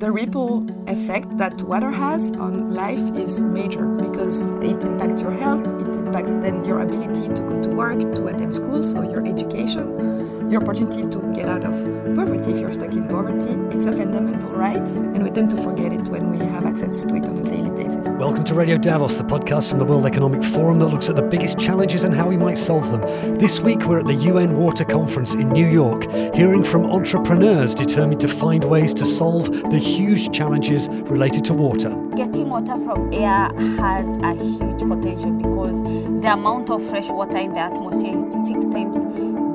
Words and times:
The 0.00 0.10
ripple 0.10 0.66
effect 0.88 1.36
that 1.36 1.60
water 1.60 1.90
has 1.90 2.32
on 2.32 2.70
life 2.70 3.14
is 3.14 3.42
major 3.42 3.84
because 3.84 4.50
it 4.62 4.82
impacts 4.82 5.20
your 5.20 5.32
health, 5.32 5.66
it 5.66 5.92
impacts 5.94 6.32
then 6.36 6.64
your 6.64 6.80
ability 6.80 7.28
to 7.28 7.42
go 7.42 7.62
to 7.62 7.68
work, 7.68 8.14
to 8.14 8.28
attend 8.28 8.54
school, 8.54 8.82
so 8.82 9.02
your 9.02 9.26
education, 9.26 10.39
your 10.50 10.62
opportunity 10.62 11.02
to 11.08 11.32
get 11.32 11.48
out 11.48 11.62
of 11.62 11.72
poverty 12.16 12.50
if 12.50 12.58
you're 12.58 12.72
stuck 12.72 12.92
in 12.92 13.06
poverty. 13.06 13.52
It's 13.76 13.86
a 13.86 13.96
fundamental 13.96 14.50
right, 14.50 14.76
and 14.76 15.22
we 15.22 15.30
tend 15.30 15.50
to 15.50 15.56
forget 15.62 15.92
it 15.92 16.08
when 16.08 16.28
we 16.28 16.38
have 16.44 16.66
access 16.66 17.04
to 17.04 17.14
it 17.14 17.24
on 17.24 17.38
a 17.38 17.44
daily 17.44 17.70
basis. 17.70 18.08
Welcome 18.08 18.42
to 18.44 18.54
Radio 18.54 18.76
Davos, 18.76 19.16
the 19.16 19.22
podcast 19.22 19.70
from 19.70 19.78
the 19.78 19.84
World 19.84 20.06
Economic 20.06 20.42
Forum 20.42 20.80
that 20.80 20.88
looks 20.88 21.08
at 21.08 21.14
the 21.14 21.22
biggest 21.22 21.56
challenges 21.56 22.02
and 22.02 22.12
how 22.12 22.26
we 22.26 22.36
might 22.36 22.58
solve 22.58 22.90
them. 22.90 23.00
This 23.38 23.60
week 23.60 23.84
we're 23.84 24.00
at 24.00 24.08
the 24.08 24.14
UN 24.14 24.56
Water 24.56 24.84
Conference 24.84 25.34
in 25.34 25.50
New 25.50 25.68
York, 25.68 26.10
hearing 26.34 26.64
from 26.64 26.84
entrepreneurs 26.84 27.72
determined 27.72 28.20
to 28.20 28.28
find 28.28 28.64
ways 28.64 28.92
to 28.94 29.06
solve 29.06 29.52
the 29.70 29.78
huge 29.78 30.32
challenges 30.36 30.88
related 30.88 31.44
to 31.44 31.54
water. 31.54 31.90
Getting 32.16 32.48
water 32.48 32.74
from 32.84 33.12
air 33.12 33.52
has 33.78 34.06
a 34.24 34.34
huge 34.34 34.80
potential 34.80 35.30
because 35.30 35.80
the 36.22 36.32
amount 36.32 36.70
of 36.70 36.84
fresh 36.90 37.08
water 37.08 37.38
in 37.38 37.52
the 37.52 37.60
atmosphere 37.60 38.18
is 38.18 38.48
six 38.48 38.66
times 38.74 39.09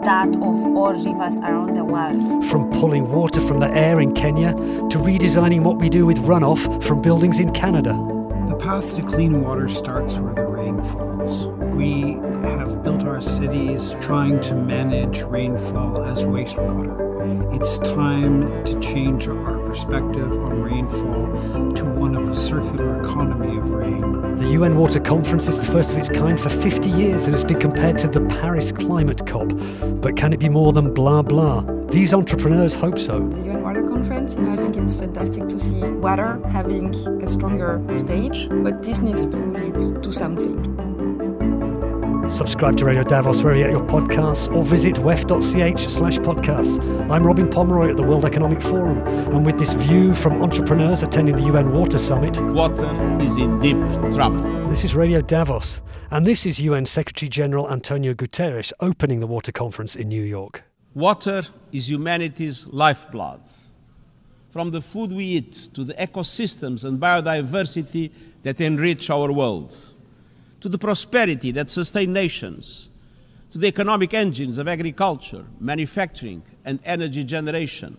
that 0.05 0.35
of 0.35 0.77
all 0.77 0.93
rivers 0.93 1.37
around 1.39 1.75
the 1.75 1.83
world. 1.83 2.45
From 2.45 2.71
pulling 2.71 3.09
water 3.09 3.41
from 3.41 3.59
the 3.59 3.69
air 3.71 3.99
in 3.99 4.13
Kenya 4.13 4.53
to 4.53 4.97
redesigning 4.99 5.63
what 5.63 5.77
we 5.77 5.89
do 5.89 6.05
with 6.05 6.19
runoff 6.19 6.83
from 6.83 7.01
buildings 7.01 7.39
in 7.39 7.51
Canada. 7.51 7.93
The 8.47 8.55
path 8.55 8.95
to 8.95 9.01
clean 9.01 9.41
water 9.41 9.67
starts 9.67 10.17
where 10.17 10.33
the 10.33 10.45
rain 10.45 10.81
falls. 10.81 11.47
We 11.75 12.13
have 12.47 12.83
built 12.83 13.03
our 13.03 13.19
cities 13.19 13.95
trying 13.99 14.39
to 14.41 14.53
manage 14.53 15.23
rainfall 15.23 16.03
as 16.03 16.23
wastewater. 16.23 16.95
It's 17.55 17.79
time 17.79 18.63
to 18.64 18.64
change 18.95 19.27
our 19.27 19.59
perspective 19.67 20.31
on 20.31 20.61
rainfall 20.61 21.73
to 21.73 21.83
one 21.83 22.15
of 22.15 22.29
a 22.29 22.35
circular 22.35 23.03
economy 23.03 23.57
of 23.57 23.69
rain. 23.69 24.35
The 24.35 24.51
UN 24.51 24.77
Water 24.77 25.01
Conference 25.01 25.49
is 25.49 25.59
the 25.59 25.65
first 25.65 25.91
of 25.91 25.97
its 25.97 26.07
kind 26.07 26.39
for 26.39 26.47
50 26.47 26.89
years 26.91 27.25
and 27.25 27.33
has 27.33 27.43
been 27.43 27.59
compared 27.59 27.97
to 27.97 28.07
the 28.07 28.21
Paris 28.21 28.71
Climate 28.71 29.27
COP. 29.27 29.49
But 29.99 30.15
can 30.15 30.31
it 30.31 30.39
be 30.39 30.47
more 30.47 30.71
than 30.71 30.93
blah 30.93 31.23
blah? 31.23 31.65
These 31.89 32.13
entrepreneurs 32.13 32.73
hope 32.73 32.97
so. 32.97 33.19
The 33.19 33.49
UN 33.49 33.63
Water 33.63 33.83
Conference, 33.83 34.35
you 34.35 34.43
know, 34.43 34.53
I 34.53 34.55
think 34.55 34.77
it's 34.77 34.95
fantastic 34.95 35.49
to 35.49 35.59
see 35.59 35.81
water 35.81 36.39
having 36.47 36.95
a 37.21 37.27
stronger 37.27 37.83
stage, 37.97 38.47
but 38.49 38.81
this 38.81 39.01
needs 39.01 39.25
to 39.27 39.39
lead 39.39 40.03
to 40.03 40.13
something. 40.13 40.74
Subscribe 42.29 42.75
to 42.77 42.85
Radio 42.85 43.03
Davos 43.03 43.43
wherever 43.43 43.57
you 43.57 43.65
get 43.65 43.71
your 43.71 43.85
podcasts 43.85 44.53
or 44.53 44.63
visit 44.63 44.95
wef.ch 44.95 45.89
slash 45.89 46.17
podcasts. 46.17 46.81
I'm 47.11 47.25
Robin 47.25 47.47
Pomeroy 47.47 47.91
at 47.91 47.97
the 47.97 48.03
World 48.03 48.25
Economic 48.25 48.61
Forum, 48.61 48.97
and 49.07 49.45
with 49.45 49.59
this 49.59 49.73
view 49.73 50.15
from 50.15 50.41
entrepreneurs 50.41 51.03
attending 51.03 51.35
the 51.35 51.43
UN 51.43 51.71
Water 51.71 51.99
Summit, 51.99 52.39
water 52.53 52.89
is 53.21 53.37
in 53.37 53.59
deep 53.59 53.77
trouble. 54.11 54.67
This 54.69 54.83
is 54.83 54.95
Radio 54.95 55.21
Davos, 55.21 55.81
and 56.09 56.25
this 56.25 56.47
is 56.47 56.59
UN 56.59 56.87
Secretary 56.87 57.29
General 57.29 57.71
Antonio 57.71 58.15
Guterres 58.15 58.73
opening 58.79 59.19
the 59.19 59.27
Water 59.27 59.51
Conference 59.51 59.95
in 59.95 60.09
New 60.09 60.23
York. 60.23 60.63
Water 60.95 61.43
is 61.71 61.89
humanity's 61.89 62.65
lifeblood. 62.67 63.41
From 64.49 64.71
the 64.71 64.81
food 64.81 65.11
we 65.11 65.25
eat 65.25 65.69
to 65.75 65.83
the 65.83 65.93
ecosystems 65.93 66.83
and 66.83 66.99
biodiversity 66.99 68.11
that 68.41 68.59
enrich 68.59 69.09
our 69.11 69.31
world 69.31 69.94
to 70.65 70.69
the 70.69 70.79
prosperity 70.79 71.51
that 71.51 71.69
sustain 71.69 72.11
nations, 72.11 72.89
to 73.51 73.59
the 73.59 73.67
economic 73.67 74.15
engines 74.15 74.57
of 74.57 74.67
agriculture, 74.67 75.45
manufacturing, 75.59 76.41
and 76.65 76.79
energy 76.83 77.23
generation, 77.23 77.95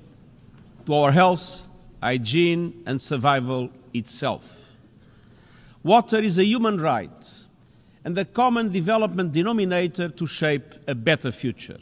to 0.84 0.92
our 0.92 1.12
health, 1.12 1.62
hygiene, 2.03 2.83
and 2.84 3.00
survival 3.00 3.70
itself. 3.94 4.42
Water 5.84 6.19
is 6.19 6.39
a 6.39 6.44
human 6.44 6.81
right 6.81 7.44
and 8.05 8.17
the 8.17 8.25
common 8.25 8.72
development 8.72 9.31
denominator 9.31 10.09
to 10.09 10.26
shape 10.26 10.75
a 10.88 10.94
better 10.97 11.31
future. 11.31 11.78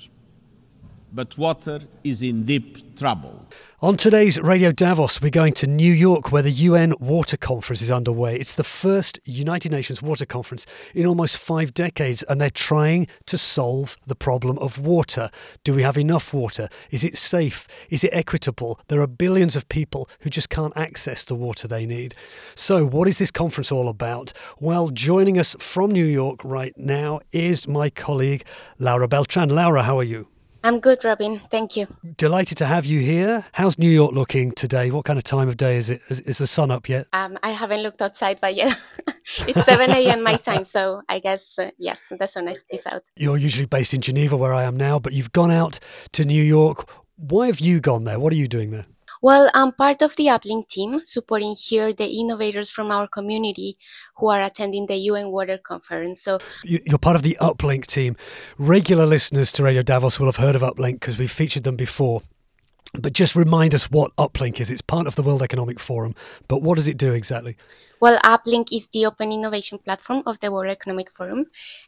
But 1.14 1.38
water 1.38 1.82
is 2.02 2.22
in 2.22 2.44
deep 2.44 2.96
trouble. 2.96 3.46
On 3.80 3.96
today's 3.96 4.40
Radio 4.40 4.72
Davos, 4.72 5.22
we're 5.22 5.30
going 5.30 5.52
to 5.54 5.68
New 5.68 5.92
York 5.92 6.32
where 6.32 6.42
the 6.42 6.50
UN 6.50 6.92
Water 6.98 7.36
Conference 7.36 7.80
is 7.80 7.90
underway. 7.90 8.36
It's 8.36 8.54
the 8.54 8.64
first 8.64 9.20
United 9.24 9.70
Nations 9.70 10.02
Water 10.02 10.26
Conference 10.26 10.66
in 10.92 11.06
almost 11.06 11.36
five 11.38 11.72
decades, 11.72 12.24
and 12.24 12.40
they're 12.40 12.50
trying 12.50 13.06
to 13.26 13.38
solve 13.38 13.96
the 14.04 14.16
problem 14.16 14.58
of 14.58 14.80
water. 14.80 15.30
Do 15.62 15.72
we 15.72 15.82
have 15.84 15.96
enough 15.96 16.34
water? 16.34 16.68
Is 16.90 17.04
it 17.04 17.16
safe? 17.16 17.68
Is 17.90 18.02
it 18.02 18.10
equitable? 18.12 18.80
There 18.88 19.00
are 19.00 19.06
billions 19.06 19.54
of 19.54 19.68
people 19.68 20.08
who 20.22 20.30
just 20.30 20.50
can't 20.50 20.76
access 20.76 21.24
the 21.24 21.36
water 21.36 21.68
they 21.68 21.86
need. 21.86 22.16
So, 22.56 22.84
what 22.84 23.06
is 23.06 23.18
this 23.18 23.30
conference 23.30 23.70
all 23.70 23.88
about? 23.88 24.32
Well, 24.58 24.88
joining 24.88 25.38
us 25.38 25.54
from 25.60 25.92
New 25.92 26.06
York 26.06 26.40
right 26.44 26.76
now 26.76 27.20
is 27.30 27.68
my 27.68 27.88
colleague 27.88 28.44
Laura 28.80 29.06
Beltran. 29.06 29.50
Laura, 29.50 29.84
how 29.84 29.96
are 30.00 30.02
you? 30.02 30.26
I'm 30.64 30.80
good, 30.80 31.04
Robin. 31.04 31.40
Thank 31.50 31.76
you. 31.76 31.86
Delighted 32.16 32.56
to 32.56 32.64
have 32.64 32.86
you 32.86 32.98
here. 32.98 33.44
How's 33.52 33.78
New 33.78 33.90
York 33.90 34.12
looking 34.12 34.50
today? 34.50 34.90
What 34.90 35.04
kind 35.04 35.18
of 35.18 35.22
time 35.22 35.46
of 35.46 35.58
day 35.58 35.76
is 35.76 35.90
it? 35.90 36.00
Is, 36.08 36.20
is 36.20 36.38
the 36.38 36.46
sun 36.46 36.70
up 36.70 36.88
yet? 36.88 37.06
Um, 37.12 37.36
I 37.42 37.50
haven't 37.50 37.82
looked 37.82 38.00
outside, 38.00 38.38
but 38.40 38.54
yeah, 38.54 38.72
it's 39.46 39.62
7 39.66 39.90
a.m. 39.90 40.22
my 40.22 40.36
time. 40.36 40.64
So 40.64 41.02
I 41.06 41.18
guess, 41.18 41.58
uh, 41.58 41.70
yes, 41.76 42.10
the 42.18 42.26
sun 42.26 42.48
is 42.48 42.62
piece 42.62 42.86
out. 42.86 43.02
You're 43.14 43.36
usually 43.36 43.66
based 43.66 43.92
in 43.92 44.00
Geneva, 44.00 44.38
where 44.38 44.54
I 44.54 44.62
am 44.62 44.78
now, 44.78 44.98
but 44.98 45.12
you've 45.12 45.32
gone 45.32 45.50
out 45.50 45.80
to 46.12 46.24
New 46.24 46.42
York. 46.42 46.88
Why 47.16 47.48
have 47.48 47.60
you 47.60 47.80
gone 47.80 48.04
there? 48.04 48.18
What 48.18 48.32
are 48.32 48.36
you 48.36 48.48
doing 48.48 48.70
there? 48.70 48.86
Well, 49.24 49.50
I'm 49.54 49.72
part 49.72 50.02
of 50.02 50.16
the 50.16 50.26
Uplink 50.26 50.68
team, 50.68 51.00
supporting 51.06 51.54
here 51.58 51.94
the 51.94 52.04
innovators 52.04 52.68
from 52.68 52.90
our 52.90 53.08
community 53.08 53.78
who 54.18 54.28
are 54.28 54.42
attending 54.42 54.84
the 54.84 54.96
UN 54.96 55.30
Water 55.30 55.56
Conference. 55.56 56.20
So 56.20 56.40
you're 56.62 56.98
part 56.98 57.16
of 57.16 57.22
the 57.22 57.38
Uplink 57.40 57.86
team. 57.86 58.16
Regular 58.58 59.06
listeners 59.06 59.50
to 59.52 59.62
Radio 59.62 59.80
Davos 59.80 60.20
will 60.20 60.26
have 60.26 60.36
heard 60.36 60.54
of 60.54 60.60
Uplink 60.60 61.00
because 61.00 61.16
we've 61.16 61.30
featured 61.30 61.64
them 61.64 61.74
before. 61.74 62.20
But 62.96 63.12
just 63.12 63.34
remind 63.34 63.74
us 63.74 63.90
what 63.90 64.14
Uplink 64.16 64.60
is. 64.60 64.70
It's 64.70 64.80
part 64.80 65.08
of 65.08 65.16
the 65.16 65.22
World 65.22 65.42
Economic 65.42 65.80
Forum, 65.80 66.14
but 66.46 66.62
what 66.62 66.76
does 66.76 66.86
it 66.86 66.96
do 66.96 67.12
exactly? 67.12 67.56
Well, 68.00 68.20
Uplink 68.20 68.72
is 68.72 68.86
the 68.86 69.06
open 69.06 69.32
innovation 69.32 69.78
platform 69.78 70.22
of 70.26 70.38
the 70.38 70.52
World 70.52 70.70
Economic 70.70 71.10
Forum. 71.10 71.46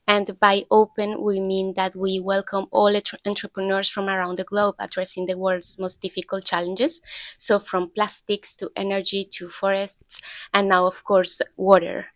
And 0.09 0.39
by 0.41 0.65
open, 0.69 1.23
we 1.23 1.39
mean 1.39 1.75
that 1.75 1.95
we 1.95 2.19
welcome 2.19 2.67
all 2.73 2.93
entrepreneurs 3.25 3.89
from 3.89 4.09
around 4.09 4.39
the 4.39 4.45
globe 4.45 4.75
addressing 4.81 5.27
the 5.27 5.39
world's 5.39 5.79
most 5.79 6.03
difficult 6.03 6.45
challenges. 6.45 7.01
So 7.37 7.59
from 7.61 7.91
plastics 7.91 8.57
to 8.57 8.71
energy 8.75 9.25
to 9.33 9.49
forests, 9.49 10.21
and 10.53 10.69
now, 10.69 10.87
of 10.87 11.05
course, 11.05 11.41
water. 11.57 12.07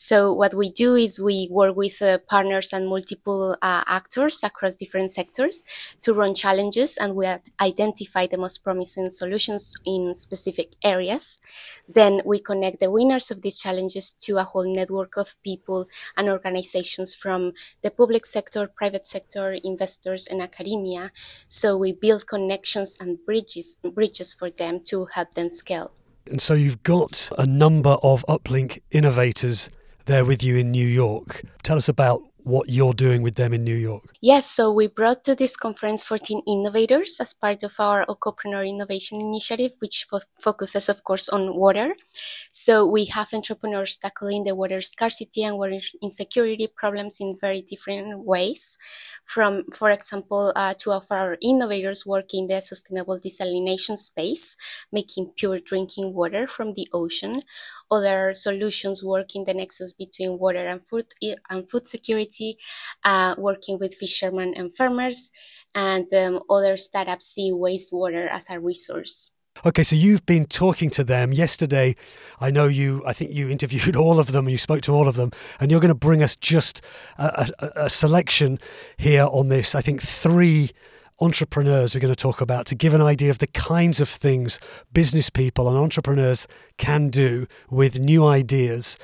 So 0.00 0.32
what 0.32 0.54
we 0.54 0.70
do 0.70 0.94
is 0.94 1.18
we 1.18 1.48
work 1.50 1.74
with 1.74 2.00
uh, 2.00 2.18
partners 2.30 2.72
and 2.72 2.86
multiple 2.86 3.56
uh, 3.60 3.82
actors 3.88 4.44
across 4.44 4.76
different 4.76 5.10
sectors 5.10 5.64
to 6.02 6.14
run 6.14 6.34
challenges 6.36 6.96
and 6.96 7.16
we 7.16 7.26
identify 7.60 8.28
the 8.28 8.38
most 8.38 8.58
promising 8.62 9.10
solutions 9.10 9.74
in 9.84 10.14
specific 10.14 10.76
areas. 10.84 11.40
Then 11.88 12.22
we 12.24 12.38
connect 12.38 12.78
the 12.78 12.92
winners 12.92 13.32
of 13.32 13.42
these 13.42 13.60
challenges 13.60 14.12
to 14.12 14.36
a 14.36 14.44
whole 14.44 14.72
network 14.72 15.16
of 15.16 15.34
people 15.42 15.88
and 16.16 16.28
organizations 16.28 17.12
from 17.12 17.54
the 17.82 17.90
public 17.90 18.24
sector, 18.24 18.68
private 18.68 19.04
sector, 19.04 19.58
investors 19.64 20.28
and 20.28 20.40
academia. 20.40 21.10
So 21.48 21.76
we 21.76 21.90
build 21.90 22.28
connections 22.28 22.96
and 23.00 23.18
bridges, 23.26 23.80
bridges 23.82 24.32
for 24.32 24.48
them 24.48 24.78
to 24.90 25.06
help 25.06 25.34
them 25.34 25.48
scale. 25.48 25.90
And 26.30 26.40
so 26.40 26.54
you've 26.54 26.82
got 26.84 27.30
a 27.36 27.46
number 27.46 27.96
of 28.02 28.24
uplink 28.28 28.80
innovators 28.92 29.70
there 30.08 30.24
with 30.24 30.42
you 30.42 30.56
in 30.56 30.70
New 30.70 30.86
York. 30.86 31.42
Tell 31.62 31.76
us 31.76 31.88
about 31.88 32.22
what 32.48 32.70
you're 32.70 32.94
doing 32.94 33.20
with 33.20 33.34
them 33.34 33.52
in 33.52 33.62
New 33.62 33.74
York. 33.74 34.04
Yes, 34.22 34.46
so 34.46 34.72
we 34.72 34.86
brought 34.86 35.22
to 35.24 35.34
this 35.34 35.54
conference 35.54 36.02
14 36.04 36.42
innovators 36.46 37.20
as 37.20 37.34
part 37.34 37.62
of 37.62 37.74
our 37.78 38.06
Aquapreneur 38.06 38.66
Innovation 38.66 39.20
Initiative, 39.20 39.72
which 39.80 40.06
fo- 40.10 40.20
focuses, 40.40 40.88
of 40.88 41.04
course, 41.04 41.28
on 41.28 41.56
water. 41.56 41.94
So 42.50 42.86
we 42.86 43.04
have 43.06 43.34
entrepreneurs 43.34 43.98
tackling 43.98 44.44
the 44.44 44.54
water 44.54 44.80
scarcity 44.80 45.44
and 45.44 45.58
water 45.58 45.80
insecurity 46.00 46.68
problems 46.74 47.18
in 47.20 47.36
very 47.38 47.60
different 47.60 48.24
ways. 48.24 48.78
From, 49.24 49.64
for 49.74 49.90
example, 49.90 50.52
uh, 50.56 50.72
two 50.72 50.92
of 50.92 51.04
our 51.10 51.36
innovators 51.42 52.06
work 52.06 52.32
in 52.32 52.46
the 52.46 52.60
sustainable 52.60 53.20
desalination 53.20 53.98
space, 53.98 54.56
making 54.90 55.32
pure 55.36 55.58
drinking 55.58 56.14
water 56.14 56.46
from 56.46 56.72
the 56.72 56.88
ocean. 56.94 57.42
Other 57.90 58.34
solutions 58.34 59.02
working 59.02 59.44
the 59.44 59.54
nexus 59.54 59.92
between 59.92 60.38
water 60.38 60.66
and 60.66 60.84
food 60.86 61.06
and 61.50 61.70
food 61.70 61.88
security, 61.88 62.58
uh, 63.04 63.34
working 63.38 63.78
with 63.78 63.94
fishermen 63.94 64.54
and 64.54 64.74
farmers, 64.74 65.30
and 65.74 66.12
um, 66.14 66.40
other 66.50 66.76
startups 66.76 67.26
see 67.26 67.52
wastewater 67.52 68.28
as 68.28 68.50
a 68.50 68.60
resource. 68.60 69.32
Okay, 69.66 69.82
so 69.82 69.96
you've 69.96 70.24
been 70.24 70.46
talking 70.46 70.88
to 70.90 71.02
them 71.02 71.32
yesterday. 71.32 71.96
I 72.40 72.50
know 72.50 72.66
you. 72.66 73.02
I 73.04 73.12
think 73.12 73.32
you 73.32 73.48
interviewed 73.48 73.96
all 74.04 74.20
of 74.20 74.32
them 74.32 74.46
and 74.46 74.52
you 74.52 74.58
spoke 74.58 74.82
to 74.82 74.94
all 74.94 75.08
of 75.08 75.16
them, 75.16 75.32
and 75.58 75.70
you're 75.70 75.80
going 75.80 75.88
to 75.88 75.94
bring 75.94 76.22
us 76.22 76.36
just 76.36 76.84
a, 77.18 77.50
a, 77.58 77.70
a 77.84 77.90
selection 77.90 78.58
here 78.96 79.26
on 79.30 79.48
this. 79.48 79.74
I 79.74 79.80
think 79.80 80.00
three 80.02 80.70
entrepreneurs 81.20 81.94
we're 81.94 82.00
going 82.00 82.14
to 82.14 82.22
talk 82.22 82.40
about 82.40 82.66
to 82.66 82.74
give 82.74 82.94
an 82.94 83.02
idea 83.02 83.30
of 83.30 83.38
the 83.38 83.46
kinds 83.48 84.00
of 84.00 84.08
things 84.08 84.60
business 84.92 85.30
people 85.30 85.68
and 85.68 85.76
entrepreneurs 85.76 86.46
can 86.76 87.08
do 87.08 87.46
with 87.70 87.98
new 87.98 88.24
ideas 88.24 88.96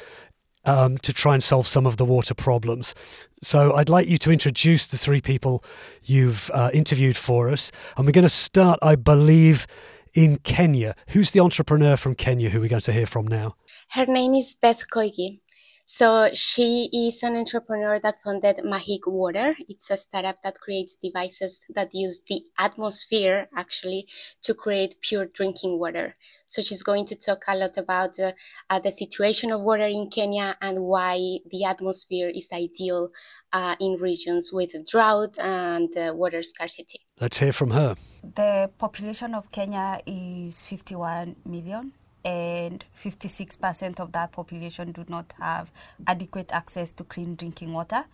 um, 0.64 0.98
to 0.98 1.12
try 1.12 1.34
and 1.34 1.42
solve 1.42 1.66
some 1.66 1.86
of 1.86 1.96
the 1.96 2.04
water 2.04 2.34
problems. 2.34 2.94
So 3.42 3.74
I'd 3.74 3.88
like 3.88 4.08
you 4.08 4.18
to 4.18 4.32
introduce 4.32 4.86
the 4.86 4.96
three 4.96 5.20
people 5.20 5.62
you've 6.02 6.50
uh, 6.54 6.70
interviewed 6.72 7.16
for 7.16 7.50
us. 7.50 7.70
And 7.96 8.06
we're 8.06 8.12
going 8.12 8.22
to 8.22 8.28
start, 8.28 8.78
I 8.82 8.96
believe, 8.96 9.66
in 10.14 10.38
Kenya. 10.38 10.94
Who's 11.08 11.32
the 11.32 11.40
entrepreneur 11.40 11.96
from 11.96 12.14
Kenya 12.14 12.50
who 12.50 12.60
we're 12.60 12.68
going 12.68 12.82
to 12.82 12.92
hear 12.92 13.06
from 13.06 13.26
now? 13.26 13.56
Her 13.90 14.06
name 14.06 14.34
is 14.34 14.54
Beth 14.54 14.84
Koigi. 14.90 15.40
So 15.86 16.30
she 16.32 16.88
is 16.94 17.22
an 17.22 17.36
entrepreneur 17.36 18.00
that 18.00 18.16
founded 18.16 18.56
Majik 18.64 19.06
Water. 19.06 19.54
It's 19.68 19.90
a 19.90 19.98
startup 19.98 20.42
that 20.42 20.58
creates 20.58 20.96
devices 20.96 21.66
that 21.74 21.92
use 21.92 22.22
the 22.26 22.42
atmosphere 22.58 23.48
actually 23.54 24.08
to 24.44 24.54
create 24.54 24.96
pure 25.02 25.26
drinking 25.26 25.78
water. 25.78 26.14
So 26.46 26.62
she's 26.62 26.82
going 26.82 27.04
to 27.06 27.16
talk 27.16 27.44
a 27.48 27.54
lot 27.54 27.76
about 27.76 28.18
uh, 28.18 28.32
uh, 28.70 28.78
the 28.78 28.90
situation 28.90 29.52
of 29.52 29.60
water 29.60 29.86
in 29.86 30.08
Kenya 30.08 30.56
and 30.62 30.84
why 30.84 31.18
the 31.50 31.64
atmosphere 31.66 32.30
is 32.34 32.48
ideal 32.50 33.10
uh, 33.52 33.76
in 33.78 33.98
regions 34.00 34.50
with 34.54 34.72
drought 34.90 35.38
and 35.38 35.94
uh, 35.98 36.14
water 36.14 36.42
scarcity. 36.42 37.00
Let's 37.20 37.38
hear 37.38 37.52
from 37.52 37.72
her. 37.72 37.94
The 38.22 38.70
population 38.78 39.34
of 39.34 39.52
Kenya 39.52 40.00
is 40.06 40.62
51 40.62 41.36
million 41.44 41.92
and 42.24 42.84
56% 43.02 44.00
of 44.00 44.12
that 44.12 44.32
population 44.32 44.92
do 44.92 45.04
not 45.08 45.32
have 45.38 45.70
adequate 46.06 46.52
access 46.52 46.90
to 46.92 47.04
clean 47.04 47.36
drinking 47.36 47.72
water. 47.72 48.04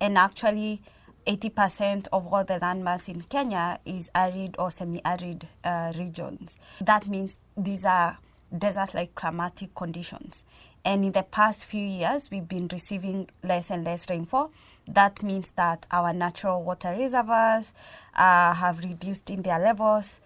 And 0.00 0.18
actually, 0.18 0.82
80% 1.26 2.08
of 2.12 2.26
all 2.32 2.44
the 2.44 2.60
landmass 2.60 3.08
in 3.08 3.22
Kenya 3.22 3.78
is 3.86 4.10
arid 4.14 4.56
or 4.58 4.70
semi 4.70 5.00
arid 5.04 5.48
uh, 5.64 5.92
regions. 5.96 6.58
That 6.80 7.06
means 7.08 7.36
these 7.56 7.84
are 7.84 8.18
desert 8.56 8.94
like 8.94 9.14
climatic 9.14 9.74
conditions. 9.74 10.44
And 10.84 11.02
in 11.04 11.12
the 11.12 11.22
past 11.22 11.64
few 11.64 11.84
years, 11.84 12.30
we've 12.30 12.46
been 12.46 12.68
receiving 12.70 13.28
less 13.42 13.70
and 13.70 13.84
less 13.84 14.10
rainfall. 14.10 14.52
That 14.86 15.22
means 15.22 15.50
that 15.56 15.86
our 15.90 16.12
natural 16.12 16.62
water 16.62 16.90
reservoirs 16.90 17.72
uh, 18.14 18.52
have 18.52 18.80
reduced 18.80 19.30
in 19.30 19.42
their 19.42 19.58
levels 19.58 20.20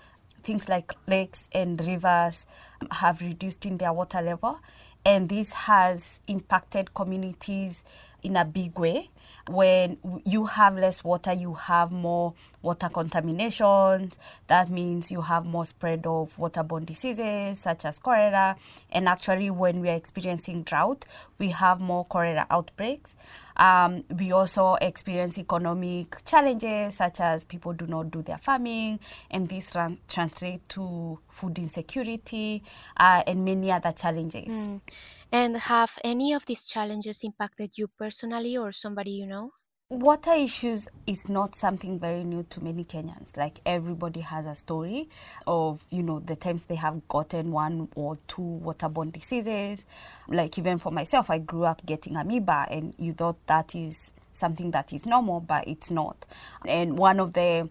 things 0.49 0.67
like 0.67 0.95
lakes 1.07 1.47
and 1.53 1.79
rivers 1.87 2.47
have 2.91 3.21
reduced 3.21 3.67
in 3.67 3.77
their 3.77 3.93
water 3.93 4.23
level. 4.23 4.59
And 5.05 5.29
this 5.29 5.53
has 5.53 6.21
impacted 6.27 6.95
communities 6.95 7.85
in 8.23 8.37
a 8.37 8.45
big 8.45 8.79
way. 8.79 9.11
When 9.49 9.99
you 10.25 10.47
have 10.47 10.77
less 10.77 11.03
water, 11.05 11.33
you 11.33 11.55
have 11.55 11.93
more 11.93 12.35
water 12.63 12.89
contaminations. 12.89 14.19
That 14.47 14.69
means 14.69 15.11
you 15.11 15.23
have 15.23 15.47
more 15.47 15.65
spread 15.65 16.07
of 16.07 16.37
waterborne 16.37 16.85
diseases 16.85 17.61
such 17.61 17.85
as 17.85 17.99
cholera. 17.99 18.57
And 18.91 19.09
actually, 19.09 19.51
when 19.51 19.81
we 19.81 19.89
are 19.89 19.95
experiencing 19.95 20.65
drought, 20.65 21.07
we 21.39 21.49
have 21.51 21.81
more 21.81 22.05
cholera 22.05 22.47
outbreaks. 22.51 23.17
Um, 23.57 24.05
we 24.17 24.33
also 24.33 24.75
experience 24.75 25.39
economic 25.39 26.25
challenges 26.25 26.97
such 26.97 27.21
as 27.21 27.45
people 27.45 27.73
do 27.73 27.87
not 27.87 28.11
do 28.11 28.23
their 28.23 28.39
farming, 28.39 29.01
and 29.31 29.49
this 29.49 29.75
ran- 29.75 29.99
translate 30.09 30.69
to 30.71 31.19
food 31.29 31.59
insecurity 31.59 32.63
uh, 32.97 33.23
and 33.27 33.45
many 33.45 33.73
other 33.73 33.93
challenges. 33.93 34.49
Mm. 34.49 34.81
And 35.31 35.57
have 35.57 35.99
any 36.03 36.33
of 36.33 36.47
these 36.47 36.69
challenges 36.69 37.23
impacted 37.23 37.77
you 37.77 37.89
personally 37.89 38.57
or 38.57 38.73
somebody 38.73 39.11
you 39.11 39.27
know? 39.27 39.51
Water 39.91 40.33
issues 40.33 40.87
is 41.07 41.29
not 41.29 41.55
something 41.55 41.99
very 41.99 42.23
new 42.25 42.43
to 42.51 42.63
many 42.63 42.85
Kenyans. 42.85 43.37
Like 43.37 43.61
everybody 43.65 44.21
has 44.21 44.47
a 44.47 44.55
story 44.55 45.09
of, 45.47 45.85
you 45.91 46.03
know, 46.03 46.21
the 46.21 46.37
times 46.37 46.63
they 46.69 46.75
have 46.75 47.07
gotten 47.09 47.53
one 47.53 47.89
or 47.95 48.17
two 48.27 48.61
waterborne 48.63 49.13
diseases. 49.13 49.85
Like 50.29 50.59
even 50.59 50.79
for 50.79 50.93
myself, 50.93 51.31
I 51.31 51.39
grew 51.39 51.65
up 51.65 51.85
getting 51.87 52.17
amoeba 52.17 52.67
and 52.71 52.95
you 52.99 53.13
thought 53.15 53.37
that 53.47 53.75
is 53.75 54.13
something 54.33 54.71
that 54.73 54.93
is 54.93 55.07
normal, 55.07 55.41
but 55.41 55.67
it's 55.67 55.91
not. 55.91 56.27
And 56.67 56.99
one 56.99 57.19
of 57.21 57.33
the 57.33 57.69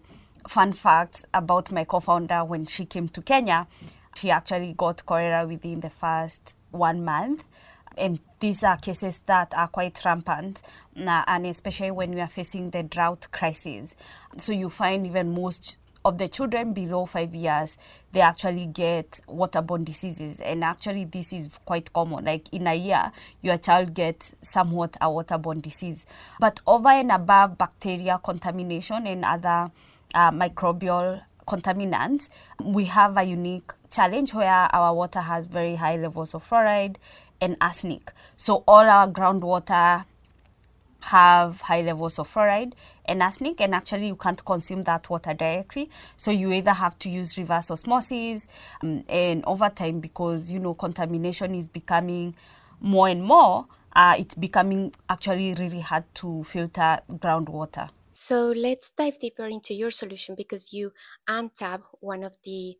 fun 0.48 0.72
facts 0.72 1.24
about 1.34 1.70
my 1.72 1.84
co-founder 1.84 2.44
when 2.44 2.66
she 2.66 2.84
came 2.84 3.08
to 3.10 3.22
Kenya, 3.22 3.66
she 4.16 4.30
actually 4.30 4.74
got 4.76 5.06
cholera 5.06 5.46
within 5.46 5.80
the 5.80 5.90
first 5.90 6.56
one 6.78 7.04
month. 7.04 7.44
And 7.96 8.20
these 8.38 8.62
are 8.62 8.76
cases 8.76 9.20
that 9.26 9.52
are 9.56 9.66
quite 9.66 10.00
rampant, 10.04 10.62
and 10.94 11.46
especially 11.46 11.90
when 11.90 12.14
we 12.14 12.20
are 12.20 12.28
facing 12.28 12.70
the 12.70 12.84
drought 12.84 13.26
crisis. 13.32 13.94
So 14.38 14.52
you 14.52 14.70
find 14.70 15.04
even 15.04 15.34
most 15.34 15.78
of 16.04 16.16
the 16.16 16.28
children 16.28 16.72
below 16.72 17.06
five 17.06 17.34
years, 17.34 17.76
they 18.12 18.20
actually 18.20 18.66
get 18.66 19.20
waterborne 19.28 19.84
diseases. 19.84 20.38
And 20.40 20.62
actually, 20.62 21.06
this 21.06 21.32
is 21.32 21.50
quite 21.64 21.92
common. 21.92 22.24
Like 22.24 22.52
in 22.52 22.68
a 22.68 22.74
year, 22.74 23.10
your 23.42 23.58
child 23.58 23.94
gets 23.94 24.32
somewhat 24.42 24.96
a 25.00 25.06
waterborne 25.08 25.60
disease. 25.60 26.06
But 26.38 26.60
over 26.66 26.88
and 26.90 27.10
above 27.10 27.58
bacteria 27.58 28.20
contamination 28.22 29.06
and 29.06 29.24
other 29.24 29.72
uh, 30.14 30.30
microbial 30.30 31.22
contaminants, 31.48 32.28
we 32.62 32.84
have 32.84 33.16
a 33.16 33.24
unique 33.24 33.72
challenge 33.90 34.34
where 34.34 34.68
our 34.74 34.94
water 34.94 35.20
has 35.20 35.46
very 35.46 35.74
high 35.74 35.96
levels 35.96 36.34
of 36.34 36.48
fluoride 36.48 36.96
and 37.40 37.56
arsenic. 37.60 38.12
So 38.36 38.62
all 38.68 38.84
our 38.84 39.08
groundwater 39.08 40.04
have 41.00 41.60
high 41.62 41.80
levels 41.80 42.18
of 42.18 42.32
fluoride 42.32 42.74
and 43.06 43.22
arsenic 43.22 43.60
and 43.60 43.74
actually 43.74 44.08
you 44.08 44.16
can't 44.16 44.44
consume 44.44 44.82
that 44.82 45.08
water 45.08 45.32
directly 45.32 45.88
so 46.16 46.30
you 46.30 46.52
either 46.52 46.72
have 46.72 46.98
to 46.98 47.08
use 47.08 47.38
reverse 47.38 47.70
osmosis 47.70 48.48
um, 48.82 49.04
and 49.08 49.44
over 49.44 49.68
time 49.68 50.00
because 50.00 50.50
you 50.50 50.58
know 50.58 50.74
contamination 50.74 51.54
is 51.54 51.66
becoming 51.66 52.34
more 52.80 53.08
and 53.08 53.22
more 53.22 53.64
uh, 53.94 54.16
it's 54.18 54.34
becoming 54.34 54.92
actually 55.08 55.54
really 55.54 55.80
hard 55.80 56.04
to 56.14 56.42
filter 56.44 56.98
groundwater 57.12 57.88
so 58.10 58.52
let's 58.56 58.90
dive 58.90 59.18
deeper 59.18 59.46
into 59.46 59.74
your 59.74 59.90
solution 59.90 60.34
because 60.34 60.72
you 60.72 60.92
untap 61.28 61.82
one 62.00 62.24
of 62.24 62.36
the 62.44 62.76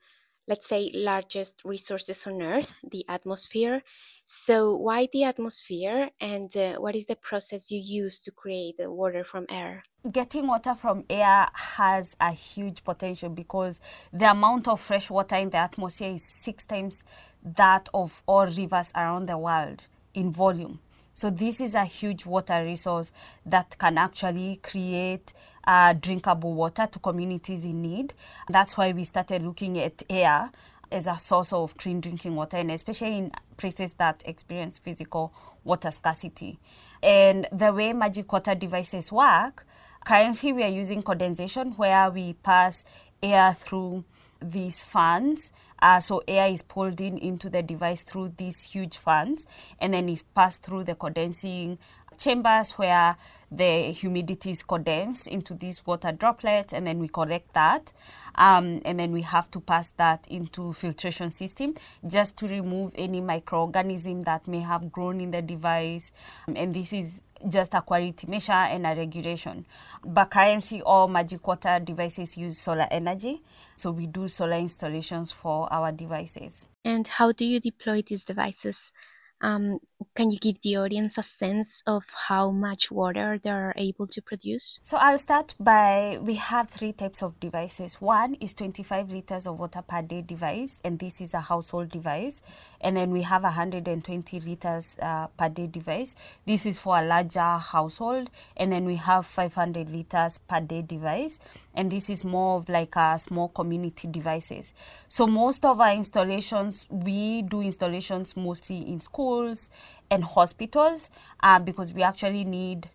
let's 0.48 0.66
say, 0.66 0.90
largest 0.94 1.62
resources 1.64 2.26
on 2.26 2.40
Earth, 2.40 2.75
the 2.82 3.04
atmosphere. 3.08 3.82
So, 4.25 4.75
why 4.75 5.06
the 5.12 5.25
atmosphere, 5.25 6.10
and 6.20 6.54
uh, 6.56 6.76
what 6.76 6.96
is 6.96 7.06
the 7.06 7.16
process 7.16 7.70
you 7.70 7.78
use 7.78 8.20
to 8.22 8.30
create 8.30 8.76
water 8.78 9.25
from 9.25 9.44
air? 9.50 9.82
Getting 10.10 10.46
water 10.46 10.75
from 10.75 11.04
air 11.10 11.48
has 11.52 12.16
a 12.19 12.32
huge 12.32 12.82
potential 12.82 13.28
because 13.28 13.78
the 14.12 14.30
amount 14.30 14.69
of 14.69 14.80
fresh 14.80 15.10
water 15.10 15.36
in 15.36 15.50
the 15.50 15.58
atmosphere 15.58 16.12
is 16.12 16.22
six 16.22 16.64
times 16.64 17.04
that 17.42 17.88
of 17.92 18.23
all 18.26 18.47
rivers 18.47 18.90
around 18.94 19.26
the 19.26 19.37
world 19.37 19.82
in 20.14 20.32
volume. 20.32 20.80
So 21.18 21.30
this 21.30 21.60
is 21.60 21.75
a 21.75 21.84
huge 21.84 22.26
water 22.26 22.62
resource 22.62 23.10
that 23.44 23.76
can 23.76 23.98
actually 23.98 24.60
create 24.62 25.32
uh, 25.66 25.92
drinkable 25.94 26.54
water 26.54 26.87
to 26.87 26.98
communities 27.00 27.64
in 27.64 27.82
need. 27.82 28.14
That's 28.48 28.76
why 28.76 28.92
we 28.92 29.02
started 29.02 29.42
looking 29.42 29.80
at 29.80 30.00
air 30.08 30.52
as 30.92 31.08
a 31.08 31.18
source 31.18 31.52
of 31.52 31.76
clean 31.76 32.00
drinking 32.00 32.37
water, 32.37 32.58
and 32.58 32.70
especially 32.70 33.18
in 33.18 33.32
places 33.56 33.94
that 33.94 34.22
experience 34.26 34.78
physical 34.78 35.34
water 35.64 35.90
scarcity. 35.90 36.60
And 37.02 37.48
the 37.50 37.72
way 37.72 37.92
Majik 37.92 38.30
water 38.32 38.54
devices 38.54 39.10
work, 39.10 39.66
currently 40.06 40.52
we 40.52 40.62
are 40.62 40.68
using 40.68 41.02
condensation 41.02 41.72
where 41.72 42.12
we 42.12 42.34
pass 42.34 42.84
air 43.20 43.56
through 43.58 44.04
these 44.40 44.83
fans 44.83 45.52
uh, 45.80 46.00
so 46.00 46.23
air 46.26 46.49
is 46.49 46.62
pulled 46.62 47.00
in 47.00 47.18
into 47.18 47.49
the 47.49 47.62
device 47.62 48.02
through 48.02 48.33
these 48.37 48.62
huge 48.62 48.97
fans 48.97 49.47
and 49.80 49.95
then 49.95 50.09
is 50.09 50.23
passed 50.23 50.62
through 50.62 50.85
the 50.85 50.95
condensing 50.95 51.78
chambers 52.18 52.73
where 52.73 53.16
the 53.50 53.92
humidity 53.92 54.50
is 54.50 54.62
condensed 54.62 55.26
into 55.28 55.54
these 55.54 55.87
water 55.87 56.12
droplets 56.12 56.73
and 56.73 56.87
then 56.87 56.99
we 56.99 57.09
collect 57.09 57.54
that. 57.54 57.92
Um, 58.35 58.83
and 58.85 59.00
then 59.00 59.12
we 59.12 59.23
have 59.23 59.50
to 59.52 59.61
pass 59.61 59.90
that 59.97 60.26
into 60.28 60.73
filtration 60.75 61.30
system 61.30 61.76
just 62.07 62.37
to 62.38 62.49
remove 62.49 62.92
any 62.95 63.21
microorganism 63.21 64.25
that 64.26 64.47
may 64.47 64.61
have 64.61 64.92
grown 64.92 65.21
in 65.21 65.30
the 65.30 65.42
device. 65.42 66.12
And 66.47 66.75
this 66.75 66.92
is 66.92 67.21
just 67.49 67.75
a 67.75 67.83
quality 67.83 68.26
measure 68.26 68.52
and 68.52 68.87
a 68.87 68.95
regulation. 68.95 69.66
But 70.04 70.30
currently, 70.30 70.83
all 70.83 71.09
Majik 71.09 71.47
Water 71.47 71.80
devices 71.83 72.37
use 72.37 72.59
solar 72.59 72.88
energy. 72.90 73.42
So 73.76 73.90
we 73.90 74.07
do 74.07 74.28
solar 74.28 74.57
installations 74.57 75.33
for 75.33 75.73
our 75.73 75.92
devices. 75.92 76.68
And 76.85 77.07
how 77.07 77.33
do 77.33 77.45
you 77.45 77.61
deploy 77.61 78.02
these 78.02 78.25
devices? 78.25 78.92
Um, 79.40 79.78
can 80.14 80.31
you 80.31 80.38
give 80.38 80.61
the 80.61 80.76
audience 80.76 81.19
a 81.19 81.23
sense 81.23 81.83
of 81.87 82.05
how 82.28 82.50
much 82.50 82.90
water 82.90 83.38
they 83.43 83.50
are 83.50 83.75
able 83.76 84.07
to 84.07 84.23
produce? 84.23 84.78
So 84.83 84.97
I'll 84.97 85.19
start 85.19 85.55
by 85.59 86.19
we 86.21 86.35
have 86.35 86.71
three 86.71 86.93
types 86.93 87.23
of 87.23 87.38
devices. 87.40 87.95
One 87.95 88.35
is 88.35 88.55
25 88.55 89.11
liters 89.11 89.47
of 89.47 89.59
water 89.59 89.83
per 89.83 90.02
day 90.02 90.23
device, 90.23 90.76
and 90.85 91.00
this 91.00 91.21
is 91.21 91.35
a 91.35 91.40
household 91.40 91.88
device. 91.88 92.40
And 92.81 92.97
then 92.97 93.11
we 93.11 93.23
have 93.23 93.43
120 93.43 94.40
liters 94.40 94.95
uh, 95.02 95.26
per 95.37 95.49
day 95.49 95.67
device. 95.67 96.14
This 96.47 96.64
is 96.64 96.78
for 96.78 96.99
a 96.99 97.05
larger 97.05 97.40
household. 97.40 98.31
And 98.57 98.71
then 98.71 98.85
we 98.85 98.97
have 98.97 99.26
500 99.26 99.90
liters 99.90 100.38
per 100.38 100.61
day 100.61 100.83
device. 100.83 101.40
And 101.75 101.90
this 101.90 102.09
is 102.09 102.25
more 102.25 102.57
of 102.59 102.69
like 102.69 102.95
a 102.97 103.19
small 103.19 103.49
community 103.49 104.09
devices. 104.09 104.73
So 105.09 105.26
most 105.26 105.64
of 105.64 105.81
our 105.81 105.93
installations, 105.93 106.87
we 106.88 107.43
do 107.43 107.62
installations 107.62 108.37
mostly 108.37 108.78
in 108.78 109.00
schools 109.00 109.71
and 110.11 110.25
hospitals 110.25 111.11
uh, 111.42 111.59
because 111.59 111.92
we 111.92 112.02
actually 112.02 112.45
need 112.45 112.88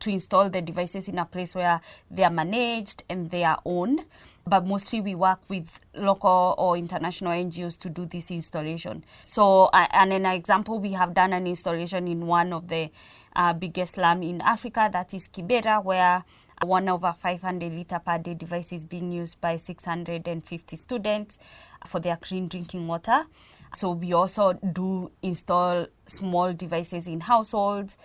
to 0.00 0.10
install 0.10 0.48
the 0.50 0.60
devices 0.60 1.08
in 1.08 1.18
a 1.18 1.24
place 1.24 1.54
where 1.54 1.80
they 2.10 2.22
are 2.22 2.30
managed 2.30 3.02
and 3.08 3.30
they 3.30 3.44
are 3.44 3.60
owned. 3.64 4.04
But 4.46 4.64
mostly 4.64 5.00
we 5.00 5.14
work 5.14 5.40
with 5.48 5.66
local 5.94 6.54
or 6.58 6.76
international 6.76 7.32
NGOs 7.32 7.78
to 7.80 7.90
do 7.90 8.06
this 8.06 8.30
installation. 8.30 9.04
So, 9.24 9.64
uh, 9.66 9.86
and 9.90 10.12
an 10.12 10.26
example, 10.26 10.78
we 10.78 10.92
have 10.92 11.14
done 11.14 11.32
an 11.32 11.46
installation 11.46 12.06
in 12.06 12.26
one 12.26 12.52
of 12.52 12.68
the 12.68 12.90
uh, 13.34 13.52
biggest 13.54 13.94
slum 13.94 14.22
in 14.22 14.40
Africa, 14.40 14.88
that 14.92 15.12
is 15.14 15.28
Kibera, 15.28 15.82
where 15.82 16.24
one 16.62 16.88
over 16.88 17.14
500 17.20 17.72
liter 17.72 17.98
per 17.98 18.18
day 18.18 18.34
device 18.34 18.72
is 18.72 18.84
being 18.84 19.12
used 19.12 19.40
by 19.40 19.56
650 19.56 20.76
students 20.76 21.38
for 21.86 22.00
their 22.00 22.16
clean 22.16 22.48
drinking 22.48 22.86
water. 22.86 23.24
So 23.76 23.90
we 23.90 24.14
also 24.14 24.54
do 24.54 25.12
install 25.20 25.86
small 26.06 26.54
devices 26.54 27.06
in 27.06 27.20
households, 27.20 27.98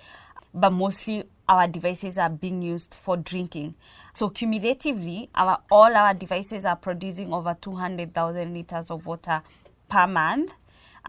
but 0.53 0.71
mostly 0.71 1.23
our 1.47 1.65
devices 1.65 2.17
are 2.17 2.29
being 2.29 2.61
used 2.61 2.93
for 2.93 3.15
drinking. 3.15 3.75
So 4.13 4.29
cumulatively, 4.29 5.29
our 5.33 5.59
all 5.71 5.95
our 5.95 6.13
devices 6.13 6.65
are 6.65 6.75
producing 6.75 7.31
over 7.31 7.55
200,000 7.61 8.53
liters 8.53 8.91
of 8.91 9.05
water 9.05 9.43
per 9.87 10.07
month. 10.07 10.51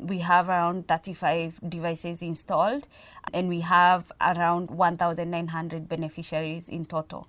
We 0.00 0.18
have 0.18 0.48
around 0.48 0.86
35 0.86 1.58
devices 1.68 2.22
installed, 2.22 2.86
and 3.34 3.48
we 3.48 3.60
have 3.62 4.12
around 4.20 4.70
1,900 4.70 5.88
beneficiaries 5.88 6.68
in 6.68 6.86
total 6.86 7.26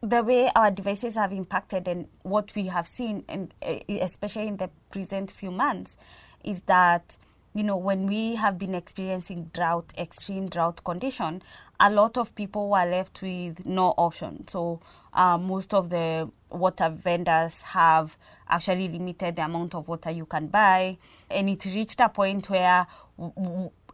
the 0.00 0.22
way 0.22 0.48
our 0.54 0.70
devices 0.70 1.16
have 1.16 1.32
impacted 1.32 1.88
and 1.88 2.06
what 2.22 2.54
we 2.54 2.66
have 2.66 2.86
seen, 2.86 3.24
and 3.28 3.52
eh, 3.62 3.80
especially 4.00 4.46
in 4.46 4.56
the 4.58 4.70
present 4.90 5.30
few 5.30 5.50
months, 5.50 5.96
is 6.44 6.60
that 6.66 7.16
you 7.54 7.62
know 7.62 7.76
when 7.76 8.06
we 8.06 8.36
have 8.36 8.58
been 8.58 8.74
experiencing 8.74 9.50
drought, 9.54 9.92
extreme 9.96 10.48
drought 10.48 10.82
condition, 10.84 11.42
a 11.80 11.90
lot 11.90 12.16
of 12.18 12.34
people 12.34 12.68
were 12.70 12.84
left 12.84 13.22
with 13.22 13.64
no 13.66 13.94
option. 13.96 14.46
So 14.48 14.80
uh, 15.12 15.38
most 15.38 15.74
of 15.74 15.90
the 15.90 16.30
water 16.50 16.88
vendors 16.88 17.62
have 17.62 18.16
actually 18.48 18.88
limited 18.88 19.36
the 19.36 19.44
amount 19.44 19.74
of 19.74 19.88
water 19.88 20.10
you 20.10 20.26
can 20.26 20.46
buy, 20.48 20.98
and 21.30 21.48
it 21.50 21.64
reached 21.64 22.00
a 22.00 22.08
point 22.08 22.48
where. 22.50 22.86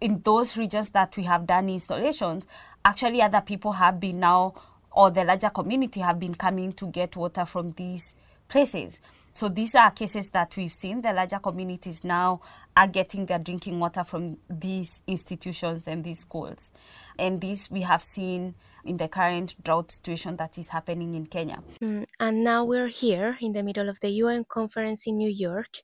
in 0.00 0.20
those 0.22 0.58
regions 0.58 0.90
that 0.90 1.16
we 1.16 1.22
have 1.22 1.46
done 1.46 1.68
installations, 1.68 2.46
actually 2.84 3.22
other 3.22 3.40
people 3.40 3.72
have 3.72 3.98
been 3.98 4.20
now 4.20 4.52
or 4.92 5.10
the 5.10 5.24
larger 5.24 5.50
community 5.50 6.00
have 6.00 6.18
been 6.20 6.34
coming 6.34 6.72
to 6.72 6.86
get 6.88 7.16
water 7.16 7.46
from 7.46 7.72
these 7.72 8.14
places. 8.48 9.00
So 9.34 9.48
these 9.48 9.74
are 9.74 9.90
cases 9.90 10.28
that 10.28 10.56
we've 10.56 10.72
seen. 10.72 11.02
The 11.02 11.12
larger 11.12 11.40
communities 11.40 12.04
now 12.04 12.40
are 12.76 12.86
getting 12.86 13.26
their 13.26 13.40
drinking 13.40 13.80
water 13.80 14.04
from 14.04 14.38
these 14.48 15.02
institutions 15.08 15.88
and 15.88 16.04
these 16.04 16.20
schools. 16.20 16.70
And 17.18 17.40
this 17.40 17.68
we 17.68 17.80
have 17.80 18.04
seen 18.04 18.54
in 18.84 18.96
the 18.96 19.08
current 19.08 19.56
drought 19.64 19.90
situation 19.90 20.36
that 20.36 20.56
is 20.56 20.68
happening 20.68 21.14
in 21.14 21.26
Kenya. 21.26 21.58
Mm, 21.82 22.06
and 22.20 22.44
now 22.44 22.64
we're 22.64 22.88
here 22.88 23.36
in 23.40 23.52
the 23.52 23.64
middle 23.64 23.88
of 23.88 23.98
the 24.00 24.10
UN 24.10 24.44
conference 24.44 25.06
in 25.06 25.16
New 25.16 25.30
York, 25.30 25.78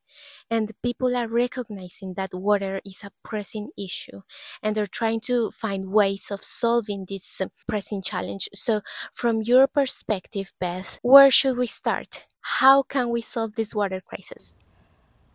and 0.50 0.70
people 0.82 1.16
are 1.16 1.26
recognizing 1.26 2.14
that 2.14 2.34
water 2.34 2.80
is 2.84 3.02
a 3.02 3.10
pressing 3.24 3.70
issue, 3.76 4.20
and 4.62 4.76
they're 4.76 4.86
trying 4.86 5.20
to 5.20 5.50
find 5.50 5.90
ways 5.90 6.30
of 6.30 6.44
solving 6.44 7.06
this 7.08 7.42
pressing 7.66 8.02
challenge. 8.02 8.48
So, 8.54 8.82
from 9.12 9.42
your 9.42 9.66
perspective, 9.66 10.52
Beth, 10.60 10.98
where 11.02 11.30
should 11.30 11.56
we 11.56 11.66
start? 11.66 12.26
How 12.42 12.82
can 12.82 13.08
we 13.08 13.22
solve 13.22 13.54
this 13.54 13.74
water 13.74 14.00
crisis? 14.00 14.54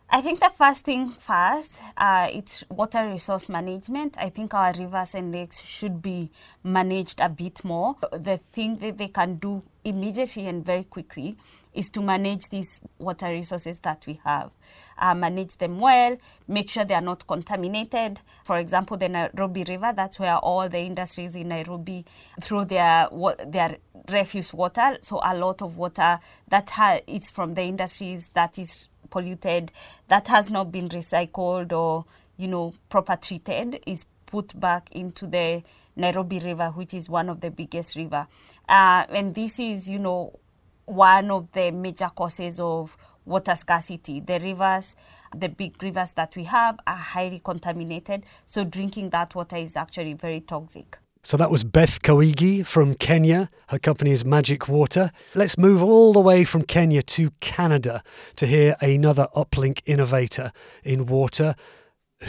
I 0.08 0.20
think 0.20 0.38
the 0.38 0.52
first 0.56 0.84
thing 0.84 1.08
first, 1.08 1.72
uh, 1.96 2.28
it's 2.32 2.62
water 2.70 3.08
resource 3.08 3.48
management. 3.48 4.16
I 4.18 4.28
think 4.28 4.54
our 4.54 4.72
rivers 4.72 5.14
and 5.14 5.32
lakes 5.32 5.60
should 5.60 6.00
be 6.00 6.30
managed 6.62 7.20
a 7.20 7.28
bit 7.28 7.64
more. 7.64 7.96
The 8.12 8.38
thing 8.52 8.74
that 8.74 8.98
they 8.98 9.08
can 9.08 9.36
do 9.36 9.64
immediately 9.84 10.46
and 10.46 10.64
very 10.64 10.84
quickly 10.84 11.36
is 11.76 11.90
to 11.90 12.00
manage 12.00 12.48
these 12.48 12.80
water 12.98 13.28
resources 13.28 13.78
that 13.80 14.04
we 14.06 14.20
have, 14.24 14.50
uh, 14.98 15.14
manage 15.14 15.56
them 15.56 15.78
well, 15.78 16.16
make 16.48 16.70
sure 16.70 16.84
they 16.84 16.94
are 16.94 17.00
not 17.00 17.26
contaminated. 17.26 18.20
For 18.44 18.56
example, 18.56 18.96
the 18.96 19.08
Nairobi 19.08 19.64
River, 19.64 19.92
that's 19.94 20.18
where 20.18 20.36
all 20.36 20.68
the 20.68 20.78
industries 20.78 21.36
in 21.36 21.48
Nairobi 21.48 22.04
throw 22.40 22.64
their 22.64 23.08
their 23.46 23.76
refuse 24.10 24.52
water. 24.52 24.98
So 25.02 25.20
a 25.22 25.36
lot 25.36 25.62
of 25.62 25.76
water 25.76 26.18
that 26.48 26.70
ha- 26.70 27.00
it's 27.06 27.30
from 27.30 27.54
the 27.54 27.62
industries 27.62 28.30
that 28.34 28.58
is 28.58 28.88
polluted 29.10 29.72
that 30.08 30.28
has 30.28 30.50
not 30.50 30.72
been 30.72 30.88
recycled 30.88 31.72
or 31.72 32.04
you 32.36 32.48
know 32.48 32.74
proper 32.88 33.16
treated 33.16 33.80
is 33.86 34.04
put 34.26 34.58
back 34.58 34.88
into 34.92 35.26
the 35.26 35.62
Nairobi 35.94 36.40
River, 36.40 36.68
which 36.70 36.92
is 36.92 37.08
one 37.08 37.28
of 37.28 37.40
the 37.40 37.50
biggest 37.50 37.96
river, 37.96 38.26
uh, 38.68 39.04
and 39.08 39.34
this 39.34 39.58
is 39.58 39.88
you 39.88 39.98
know 39.98 40.38
one 40.86 41.30
of 41.30 41.52
the 41.52 41.70
major 41.70 42.10
causes 42.14 42.58
of 42.58 42.96
water 43.24 43.54
scarcity. 43.56 44.20
The 44.20 44.40
rivers, 44.40 44.96
the 45.36 45.48
big 45.48 45.82
rivers 45.82 46.12
that 46.12 46.34
we 46.36 46.44
have, 46.44 46.78
are 46.86 46.96
highly 46.96 47.40
contaminated, 47.40 48.24
so 48.44 48.64
drinking 48.64 49.10
that 49.10 49.34
water 49.34 49.56
is 49.56 49.76
actually 49.76 50.14
very 50.14 50.40
toxic. 50.40 50.98
So 51.22 51.36
that 51.36 51.50
was 51.50 51.64
Beth 51.64 52.02
Koigi 52.02 52.64
from 52.64 52.94
Kenya. 52.94 53.50
Her 53.68 53.80
company 53.80 54.12
is 54.12 54.22
Majik 54.22 54.68
Water. 54.68 55.10
Let's 55.34 55.58
move 55.58 55.82
all 55.82 56.12
the 56.12 56.20
way 56.20 56.44
from 56.44 56.62
Kenya 56.62 57.02
to 57.02 57.32
Canada 57.40 58.04
to 58.36 58.46
hear 58.46 58.76
another 58.80 59.26
uplink 59.34 59.80
innovator 59.86 60.52
in 60.84 61.06
water. 61.06 61.56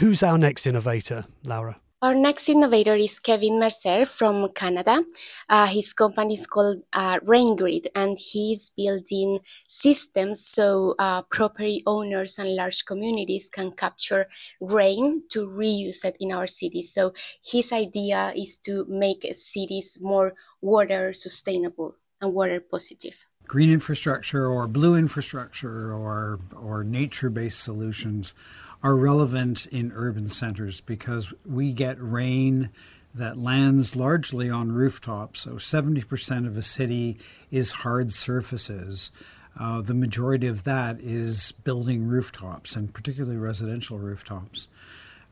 Who's 0.00 0.24
our 0.24 0.36
next 0.36 0.66
innovator, 0.66 1.26
Laura? 1.44 1.80
Our 2.00 2.14
next 2.14 2.48
innovator 2.48 2.94
is 2.94 3.18
Kevin 3.18 3.58
Mercer 3.58 4.06
from 4.06 4.50
Canada. 4.54 5.02
Uh, 5.48 5.66
his 5.66 5.92
company 5.92 6.34
is 6.34 6.46
called 6.46 6.82
uh, 6.92 7.18
RainGrid, 7.26 7.88
and 7.92 8.16
he's 8.16 8.70
building 8.70 9.40
systems 9.66 10.40
so 10.46 10.94
uh, 11.00 11.22
property 11.22 11.82
owners 11.86 12.38
and 12.38 12.54
large 12.54 12.84
communities 12.84 13.50
can 13.52 13.72
capture 13.72 14.28
rain 14.60 15.24
to 15.30 15.48
reuse 15.48 16.04
it 16.04 16.16
in 16.20 16.30
our 16.30 16.46
cities. 16.46 16.92
So 16.94 17.14
his 17.44 17.72
idea 17.72 18.32
is 18.36 18.58
to 18.58 18.86
make 18.88 19.26
cities 19.32 19.98
more 20.00 20.34
water 20.60 21.12
sustainable 21.12 21.96
and 22.20 22.32
water 22.32 22.60
positive 22.60 23.26
green 23.48 23.70
infrastructure 23.70 24.46
or 24.46 24.68
blue 24.68 24.94
infrastructure 24.94 25.92
or 25.94 26.38
or 26.54 26.84
nature 26.84 27.30
based 27.30 27.60
solutions 27.60 28.34
are 28.82 28.96
relevant 28.96 29.66
in 29.66 29.92
urban 29.94 30.28
centers 30.28 30.80
because 30.80 31.32
we 31.44 31.72
get 31.72 31.96
rain 32.00 32.70
that 33.14 33.38
lands 33.38 33.96
largely 33.96 34.50
on 34.50 34.72
rooftops. 34.72 35.40
So 35.40 35.52
70% 35.52 36.46
of 36.46 36.56
a 36.56 36.62
city 36.62 37.18
is 37.50 37.70
hard 37.70 38.12
surfaces. 38.12 39.10
Uh, 39.58 39.80
the 39.80 39.94
majority 39.94 40.46
of 40.46 40.64
that 40.64 41.00
is 41.00 41.52
building 41.64 42.06
rooftops, 42.06 42.76
and 42.76 42.94
particularly 42.94 43.36
residential 43.36 43.98
rooftops, 43.98 44.68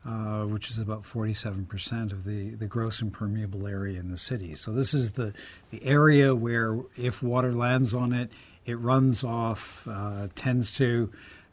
uh, 0.05 0.43
which 0.43 0.69
is 0.69 0.79
about 0.79 1.03
47% 1.03 2.11
of 2.11 2.25
the, 2.25 2.49
the 2.51 2.65
gross 2.65 3.01
impermeable 3.01 3.67
area 3.67 3.99
in 3.99 4.09
the 4.09 4.17
city. 4.17 4.53
So, 4.55 4.73
this 4.73 4.93
is 4.93 5.13
the, 5.13 5.33
the 5.71 5.83
area 5.85 6.35
where 6.35 6.77
if 6.97 7.23
water 7.23 7.53
lands 7.53 7.93
on 7.93 8.11
it, 8.11 8.29
it 8.65 8.77
runs 8.79 9.23
off, 9.23 9.87
uh, 9.89 10.27
tends 10.35 10.73
to 10.73 11.09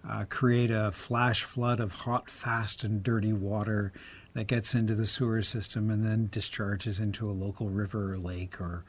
uh, 0.08 0.25
create 0.28 0.70
a 0.70 0.92
flash 0.92 1.42
flood 1.42 1.80
of 1.80 1.92
hot, 1.92 2.28
fast, 2.28 2.84
and 2.84 3.02
dirty 3.02 3.32
water 3.32 3.92
that 4.34 4.46
gets 4.46 4.75
into 4.75 4.94
the 4.94 5.06
sewer 5.06 5.42
system 5.42 5.90
and 5.90 6.04
then 6.04 6.28
discharges 6.30 7.00
into 7.00 7.28
a 7.28 7.32
local 7.32 7.70
river 7.70 8.14
or 8.14 8.18
lake 8.18 8.61
or, 8.61 8.84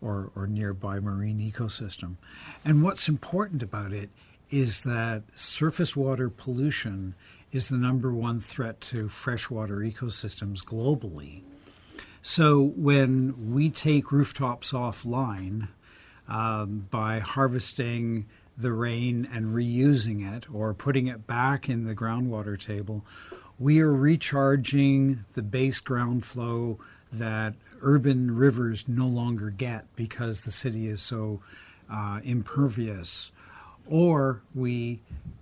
or, 0.00 0.30
or 0.36 0.46
nearby 0.46 1.00
marine 1.00 1.38
ecosystem. 1.38 2.16
And 2.64 2.82
what's 2.82 3.08
important 3.08 3.62
about 3.62 3.92
it 3.92 4.10
is 4.50 4.82
that 4.82 5.24
surface 5.34 5.96
water 5.96 6.28
pollution 6.28 7.14
is 7.50 7.68
the 7.68 7.76
number 7.76 8.12
one 8.12 8.38
threat 8.38 8.80
to 8.80 9.08
freshwater 9.08 9.78
ecosystems 9.78 10.62
globally. 10.64 11.42
So 12.22 12.62
when 12.76 13.52
we 13.52 13.70
take 13.70 14.12
rooftops 14.12 14.72
offline 14.72 15.68
um, 16.28 16.86
by 16.90 17.18
harvesting 17.18 18.26
the 18.56 18.72
rain 18.72 19.28
and 19.32 19.54
reusing 19.54 20.36
it 20.36 20.52
or 20.52 20.74
putting 20.74 21.06
it 21.06 21.26
back 21.26 21.68
in 21.68 21.84
the 21.84 21.94
groundwater 21.94 22.58
table, 22.58 23.04
we 23.58 23.80
are 23.80 23.92
recharging 23.92 25.24
the 25.34 25.42
base 25.42 25.80
ground 25.80 26.24
flow 26.24 26.78
that 27.12 27.54
urban 27.80 28.34
rivers 28.34 28.88
no 28.88 29.06
longer 29.06 29.50
get 29.50 29.84
because 29.96 30.40
the 30.40 30.52
city 30.52 30.88
is 30.88 31.02
so 31.02 31.40
uh, 31.90 32.20
impervious. 32.24 33.30
Or 33.86 34.42
we 34.54 35.00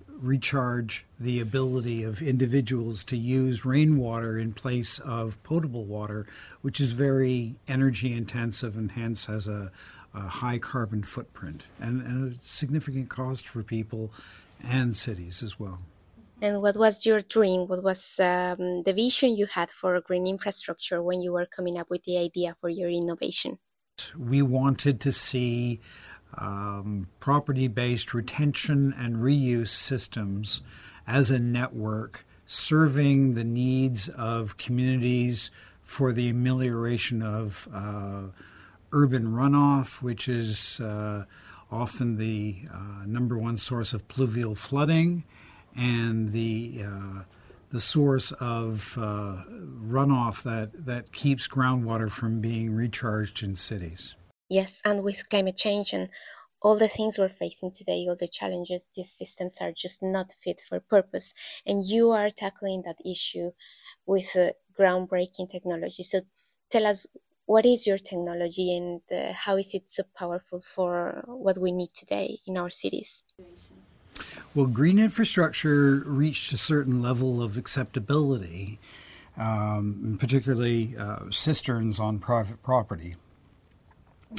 recharge 0.08 1.06
the 1.18 1.40
ability 1.40 2.02
of 2.02 2.20
individuals 2.20 3.04
to 3.04 3.16
use 3.16 3.64
rainwater 3.64 4.38
in 4.38 4.52
place 4.52 4.98
of 4.98 5.42
potable 5.42 5.84
water, 5.84 6.26
which 6.60 6.80
is 6.80 6.92
very 6.92 7.54
energy 7.68 8.12
intensive 8.12 8.76
and 8.76 8.92
hence 8.92 9.26
has 9.26 9.46
a, 9.46 9.70
a 10.14 10.22
high 10.22 10.58
carbon 10.58 11.02
footprint 11.02 11.64
and, 11.80 12.02
and 12.02 12.32
a 12.32 12.36
significant 12.42 13.08
cost 13.08 13.46
for 13.46 13.62
people 13.62 14.12
and 14.62 14.96
cities 14.96 15.42
as 15.42 15.58
well. 15.58 15.80
And 16.42 16.62
what 16.62 16.76
was 16.76 17.04
your 17.04 17.20
dream? 17.20 17.68
What 17.68 17.82
was 17.82 18.18
um, 18.18 18.82
the 18.82 18.94
vision 18.94 19.36
you 19.36 19.46
had 19.46 19.70
for 19.70 20.00
green 20.00 20.26
infrastructure 20.26 21.02
when 21.02 21.20
you 21.20 21.32
were 21.32 21.46
coming 21.46 21.78
up 21.78 21.90
with 21.90 22.04
the 22.04 22.16
idea 22.16 22.56
for 22.60 22.68
your 22.70 22.88
innovation? 22.88 23.58
We 24.18 24.40
wanted 24.40 25.00
to 25.00 25.12
see 25.12 25.80
um, 26.38 27.08
property 27.20 27.68
based 27.68 28.14
retention 28.14 28.94
and 28.96 29.16
reuse 29.16 29.68
systems 29.68 30.62
as 31.06 31.30
a 31.30 31.38
network 31.38 32.24
serving 32.46 33.34
the 33.34 33.44
needs 33.44 34.08
of 34.08 34.56
communities 34.56 35.50
for 35.82 36.12
the 36.12 36.28
amelioration 36.28 37.22
of 37.22 37.68
uh, 37.72 38.22
urban 38.92 39.32
runoff, 39.32 40.02
which 40.02 40.28
is 40.28 40.80
uh, 40.80 41.24
often 41.70 42.16
the 42.16 42.62
uh, 42.72 43.04
number 43.06 43.38
one 43.38 43.58
source 43.58 43.92
of 43.92 44.08
pluvial 44.08 44.54
flooding 44.54 45.24
and 45.76 46.32
the 46.32 46.82
uh, 46.84 47.22
the 47.70 47.80
source 47.80 48.32
of 48.32 48.96
uh, 48.98 49.44
runoff 49.48 50.42
that, 50.42 50.86
that 50.86 51.12
keeps 51.12 51.46
groundwater 51.46 52.10
from 52.10 52.40
being 52.40 52.74
recharged 52.74 53.42
in 53.42 53.54
cities. 53.54 54.14
Yes, 54.48 54.82
and 54.84 55.04
with 55.04 55.28
climate 55.28 55.56
change 55.56 55.92
and 55.92 56.10
all 56.62 56.76
the 56.76 56.88
things 56.88 57.16
we're 57.16 57.28
facing 57.28 57.70
today, 57.70 58.06
all 58.08 58.16
the 58.18 58.28
challenges, 58.28 58.88
these 58.94 59.10
systems 59.10 59.58
are 59.60 59.72
just 59.72 60.02
not 60.02 60.32
fit 60.32 60.60
for 60.60 60.80
purpose. 60.80 61.32
And 61.64 61.86
you 61.86 62.10
are 62.10 62.28
tackling 62.28 62.82
that 62.84 62.98
issue 63.08 63.52
with 64.04 64.36
uh, 64.36 64.50
groundbreaking 64.78 65.48
technology. 65.50 66.02
So 66.02 66.22
tell 66.70 66.86
us, 66.86 67.06
what 67.50 67.66
is 67.66 67.84
your 67.84 67.98
technology 67.98 68.76
and 68.76 69.00
uh, 69.10 69.32
how 69.32 69.56
is 69.56 69.74
it 69.74 69.90
so 69.90 70.04
powerful 70.16 70.60
for 70.60 71.24
what 71.26 71.58
we 71.58 71.72
need 71.72 71.92
today 71.92 72.38
in 72.46 72.56
our 72.56 72.70
cities? 72.70 73.24
Well, 74.54 74.66
green 74.66 75.00
infrastructure 75.00 76.04
reached 76.06 76.52
a 76.52 76.56
certain 76.56 77.02
level 77.02 77.42
of 77.42 77.58
acceptability, 77.58 78.78
um, 79.36 80.16
particularly 80.20 80.94
uh, 80.96 81.28
cisterns 81.30 81.98
on 81.98 82.20
private 82.20 82.62
property. 82.62 83.16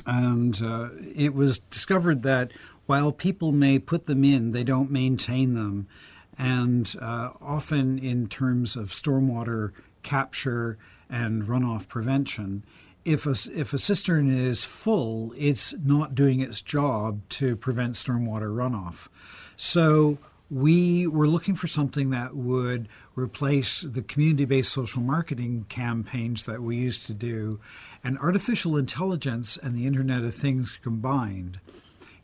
And 0.06 0.62
uh, 0.64 0.92
it 1.14 1.34
was 1.34 1.60
discovered 1.60 2.24
that 2.24 2.54
while 2.86 3.12
people 3.12 3.52
may 3.52 3.78
put 3.78 4.06
them 4.06 4.24
in, 4.24 4.54
they 4.54 4.64
don't 4.64 4.90
maintain 4.90 5.54
them. 5.56 5.88
And 6.38 6.96
uh, 7.02 7.32
often, 7.42 8.00
in 8.00 8.28
terms 8.28 8.78
of 8.78 8.92
stormwater 8.92 9.72
capture 10.02 10.78
and 11.10 11.44
runoff 11.44 11.90
prevention, 11.90 12.64
if 13.06 13.26
a, 13.26 13.36
if 13.60 13.74
a 13.74 13.80
cistern 13.80 14.30
is 14.30 14.64
full, 14.64 15.34
it's 15.38 15.74
not 15.84 16.16
doing 16.16 16.40
its 16.40 16.62
job 16.62 17.22
to 17.30 17.56
prevent 17.56 17.94
stormwater 17.94 18.54
runoff. 18.54 19.08
So 19.58 20.18
we 20.50 21.08
were 21.08 21.28
looking 21.28 21.56
for 21.56 21.68
something 21.68 22.10
that 22.10 22.36
would 22.36 22.90
replace 23.16 23.82
the 23.82 24.02
community 24.02 24.46
based 24.46 24.74
social 24.74 25.02
marketing 25.02 25.66
campaigns 25.70 26.46
that 26.46 26.62
we 26.62 26.76
used 26.76 27.08
to 27.08 27.14
do. 27.14 27.60
And 28.04 28.20
artificial 28.20 28.76
intelligence 28.76 29.58
and 29.58 29.74
the 29.74 29.88
Internet 29.88 30.24
of 30.24 30.36
Things 30.36 30.78
combined 30.84 31.60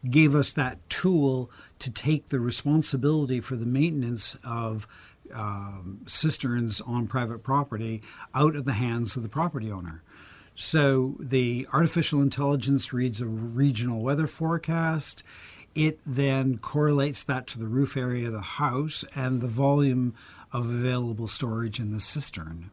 gave 0.10 0.36
us 0.36 0.52
that 0.52 0.88
tool 0.90 1.50
to 1.80 1.90
take 1.90 2.30
the 2.30 2.40
responsibility 2.40 3.40
for 3.40 3.56
the 3.56 3.66
maintenance 3.66 4.36
of 4.44 4.88
um, 5.34 6.02
cisterns 6.08 6.82
on 6.82 7.08
private 7.08 7.44
property 7.44 8.02
out 8.34 8.56
of 8.56 8.66
the 8.66 8.74
hands 8.74 9.16
of 9.16 9.24
the 9.24 9.30
property 9.30 9.72
owner. 9.72 10.02
So 10.60 11.16
the 11.20 11.68
artificial 11.72 12.20
intelligence 12.20 12.92
reads 12.92 13.22
a 13.22 13.28
regional 13.28 14.02
weather 14.02 14.26
forecast. 14.26 15.24
It 15.76 16.00
then 16.04 16.58
correlates 16.58 17.22
that 17.24 17.46
to 17.48 17.60
the 17.60 17.68
roof 17.68 17.96
area 17.96 18.26
of 18.26 18.34
the 18.34 18.42
house 18.42 19.06
and 19.16 19.40
the 19.40 19.48
volume 19.48 20.16
of 20.52 20.66
available 20.66 21.28
storage 21.28 21.80
in 21.80 21.92
the 21.92 22.02
cistern. 22.02 22.72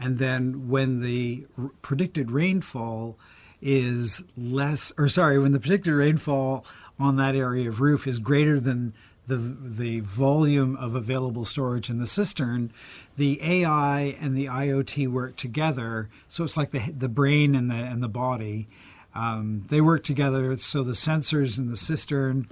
And 0.00 0.18
then 0.18 0.68
when 0.68 1.00
the 1.00 1.46
r- 1.56 1.70
predicted 1.82 2.32
rainfall 2.32 3.16
is 3.62 4.24
less, 4.36 4.92
or 4.98 5.08
sorry, 5.08 5.38
when 5.38 5.52
the 5.52 5.60
predicted 5.60 5.94
rainfall 5.94 6.66
on 6.98 7.14
that 7.16 7.36
area 7.36 7.68
of 7.68 7.80
roof 7.80 8.08
is 8.08 8.18
greater 8.18 8.58
than 8.58 8.92
the 9.28 9.36
the 9.36 10.00
volume 10.00 10.76
of 10.76 10.94
available 10.94 11.44
storage 11.44 11.88
in 11.88 11.98
the 11.98 12.06
cistern, 12.06 12.72
the 13.16 13.40
AI 13.42 14.16
and 14.20 14.36
the 14.36 14.46
IoT 14.46 15.08
work 15.08 15.36
together. 15.36 16.08
So 16.28 16.44
it's 16.44 16.56
like 16.56 16.72
the 16.72 16.90
the 16.90 17.08
brain 17.08 17.54
and 17.54 17.70
the 17.70 17.76
and 17.76 18.02
the 18.02 18.08
body, 18.08 18.68
um, 19.14 19.64
they 19.68 19.80
work 19.80 20.04
together 20.04 20.56
so 20.56 20.82
the 20.82 20.92
sensors 20.92 21.58
in 21.58 21.70
the 21.70 21.76
cistern 21.76 22.48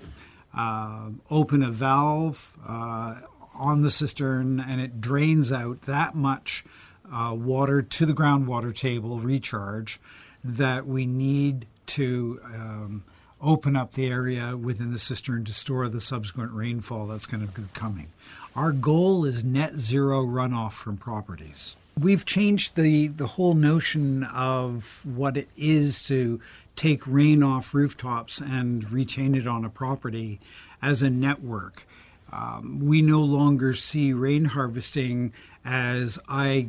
uh, 0.56 1.10
open 1.30 1.62
a 1.62 1.70
valve 1.70 2.52
uh, 2.66 3.20
on 3.58 3.82
the 3.82 3.90
cistern 3.90 4.60
and 4.60 4.80
it 4.80 5.00
drains 5.00 5.52
out 5.52 5.82
that 5.82 6.14
much 6.14 6.64
uh, 7.12 7.34
water 7.38 7.82
to 7.82 8.04
the 8.04 8.12
groundwater 8.12 8.74
table 8.74 9.18
recharge 9.18 10.00
that 10.42 10.86
we 10.86 11.06
need 11.06 11.66
to 11.86 12.40
um, 12.44 13.04
open 13.40 13.76
up 13.76 13.92
the 13.92 14.06
area 14.06 14.56
within 14.56 14.92
the 14.92 14.98
cistern 14.98 15.44
to 15.44 15.52
store 15.52 15.88
the 15.88 16.00
subsequent 16.00 16.52
rainfall 16.52 17.06
that's 17.06 17.26
going 17.26 17.46
to 17.46 17.60
be 17.60 17.68
coming. 17.74 18.08
Our 18.54 18.72
goal 18.72 19.24
is 19.24 19.44
net 19.44 19.74
zero 19.76 20.24
runoff 20.24 20.72
from 20.72 20.96
properties. 20.96 21.76
We've 21.98 22.24
changed 22.24 22.76
the, 22.76 23.08
the 23.08 23.26
whole 23.26 23.54
notion 23.54 24.24
of 24.24 25.00
what 25.04 25.36
it 25.36 25.48
is 25.56 26.02
to 26.04 26.40
take 26.74 27.06
rain 27.06 27.42
off 27.42 27.72
rooftops 27.74 28.40
and 28.40 28.90
retain 28.90 29.34
it 29.34 29.46
on 29.46 29.64
a 29.64 29.70
property 29.70 30.38
as 30.82 31.00
a 31.00 31.08
network. 31.08 31.86
Um, 32.32 32.80
we 32.82 33.02
no 33.02 33.20
longer 33.20 33.72
see 33.72 34.12
rain 34.12 34.46
harvesting 34.46 35.32
as 35.64 36.18
I 36.28 36.68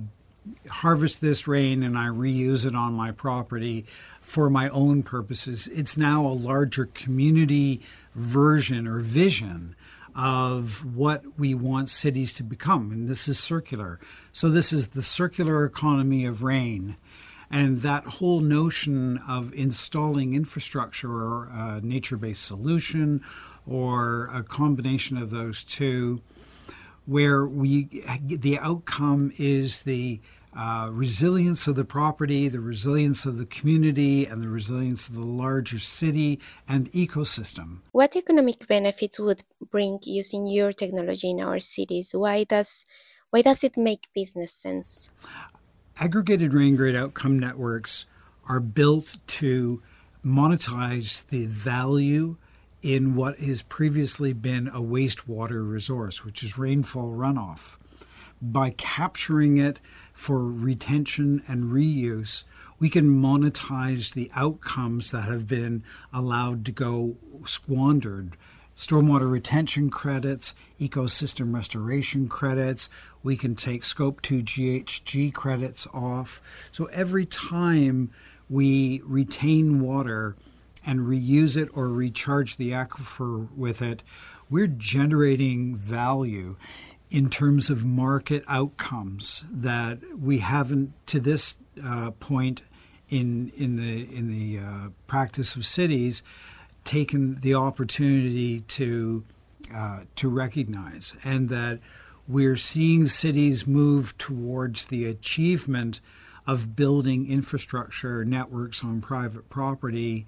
harvest 0.70 1.20
this 1.20 1.48
rain 1.48 1.84
and 1.84 1.98
I 1.98 2.08
reuse 2.08 2.66
it 2.66 2.76
on 2.76 2.94
my 2.94 3.12
property 3.12 3.86
for 4.28 4.50
my 4.50 4.68
own 4.70 5.02
purposes. 5.04 5.70
It's 5.70 5.96
now 5.96 6.26
a 6.26 6.36
larger 6.36 6.88
community 6.88 7.80
version 8.14 8.86
or 8.86 9.00
vision 9.00 9.74
of 10.14 10.84
what 10.84 11.40
we 11.40 11.56
want 11.56 11.90
cities 11.90 12.34
to 12.34 12.44
become. 12.44 12.92
And 12.92 13.08
this 13.08 13.30
is 13.30 13.40
circular. 13.40 14.02
So, 14.34 14.50
this 14.50 14.74
is 14.74 14.90
the 14.90 15.02
circular 15.02 15.64
economy 15.64 16.26
of 16.26 16.44
rain. 16.44 16.98
And 17.50 17.84
that 17.84 18.04
whole 18.04 18.42
notion 18.42 19.22
of 19.26 19.54
installing 19.54 20.34
infrastructure 20.34 21.10
or 21.10 21.50
a 21.50 21.80
nature 21.82 22.18
based 22.18 22.44
solution 22.44 23.24
or 23.66 24.30
a 24.34 24.44
combination 24.44 25.16
of 25.16 25.30
those 25.30 25.64
two, 25.64 26.22
where 27.06 27.48
we 27.48 28.04
the 28.22 28.60
outcome 28.60 29.32
is 29.38 29.84
the 29.84 30.20
uh, 30.58 30.90
resilience 30.92 31.68
of 31.68 31.76
the 31.76 31.86
property, 31.86 32.48
the 32.48 32.60
resilience 32.60 33.26
of 33.26 33.38
the 33.38 33.46
community, 33.46 34.26
and 34.26 34.42
the 34.42 34.50
resilience 34.50 35.08
of 35.08 35.14
the 35.14 35.22
larger 35.22 35.78
city 35.78 36.40
and 36.68 36.92
ecosystem. 36.94 37.82
What 37.92 38.16
economic 38.16 38.68
benefits 38.68 39.20
would 39.20 39.44
bring 39.70 40.00
using 40.04 40.48
your 40.48 40.72
technology 40.72 41.30
in 41.30 41.42
our 41.42 41.60
cities? 41.60 42.16
Why 42.16 42.44
does 42.44 42.86
why 43.30 43.44
does 43.44 43.64
it 43.64 43.78
make 43.78 44.08
business 44.16 44.52
sense? 44.52 45.12
Aggregated 46.00 46.52
RainGrid 46.54 46.96
outcome 46.96 47.38
networks 47.38 48.06
are 48.48 48.60
built 48.60 49.18
to 49.28 49.84
monetize 50.26 51.28
the 51.28 51.46
value 51.46 52.38
in 52.82 53.16
what 53.16 53.38
has 53.40 53.62
previously 53.62 54.34
been 54.34 54.70
a 54.70 54.82
wastewater 54.82 55.70
resource, 55.70 56.24
which 56.24 56.42
is 56.42 56.58
rainfall 56.58 57.12
runoff. 57.12 57.78
By 58.42 58.70
capturing 58.72 59.58
it 59.58 59.80
for 60.18 60.44
retention 60.44 61.44
and 61.48 61.66
reuse, 61.66 62.44
we 62.80 62.90
can 62.90 63.08
monetize 63.08 64.14
the 64.14 64.32
outcomes 64.34 65.12
that 65.12 65.22
have 65.22 65.48
been 65.48 65.84
allowed 66.12 66.66
to 66.66 66.72
go 66.72 67.16
squandered. 67.46 68.36
Stormwater 68.76 69.30
retention 69.30 69.92
credits, 69.92 70.56
ecosystem 70.82 71.54
restoration 71.54 72.28
credits, 72.28 72.90
we 73.22 73.38
can 73.38 73.56
take 73.56 73.84
scope 73.84 74.24
2 74.24 74.42
GHG 74.42 75.32
credits 75.36 75.86
off. 75.94 76.42
So 76.72 76.86
every 76.86 77.28
time 77.28 78.10
we 78.50 79.04
retain 79.06 79.82
water 79.82 80.36
and 80.84 81.02
reuse 81.02 81.56
it 81.56 81.70
or 81.76 81.90
recharge 81.90 82.58
the 82.58 82.72
aquifer 82.72 83.56
with 83.56 83.84
it, 83.84 84.02
we're 84.50 84.66
generating 84.66 85.76
value 85.76 86.56
in 87.10 87.30
terms 87.30 87.70
of 87.70 87.86
market 87.86 88.44
outcomes 88.48 89.44
that 89.50 90.00
we 90.20 90.40
haven't 90.40 90.94
to 91.08 91.20
this 91.20 91.56
uh, 91.84 92.12
point 92.12 92.62
in 93.10 93.52
in 93.56 93.78
the 93.78 94.16
in 94.16 94.28
the 94.28 94.60
uh, 94.60 94.90
practice 95.08 95.56
of 95.56 95.66
cities 95.66 96.24
taken 96.84 97.40
the 97.42 97.54
opportunity 97.54 98.62
to 98.62 99.24
uh, 99.74 100.02
to 100.16 100.30
recognize, 100.30 101.16
and 101.24 101.50
that 101.50 101.80
we're 102.28 102.58
seeing 102.58 103.08
cities 103.08 103.66
move 103.66 104.18
towards 104.18 104.86
the 104.88 105.06
achievement 105.06 106.02
of 106.46 106.76
building 106.76 107.30
infrastructure 107.30 108.24
networks 108.24 108.84
on 108.84 109.02
private 109.02 109.50
property 109.50 110.26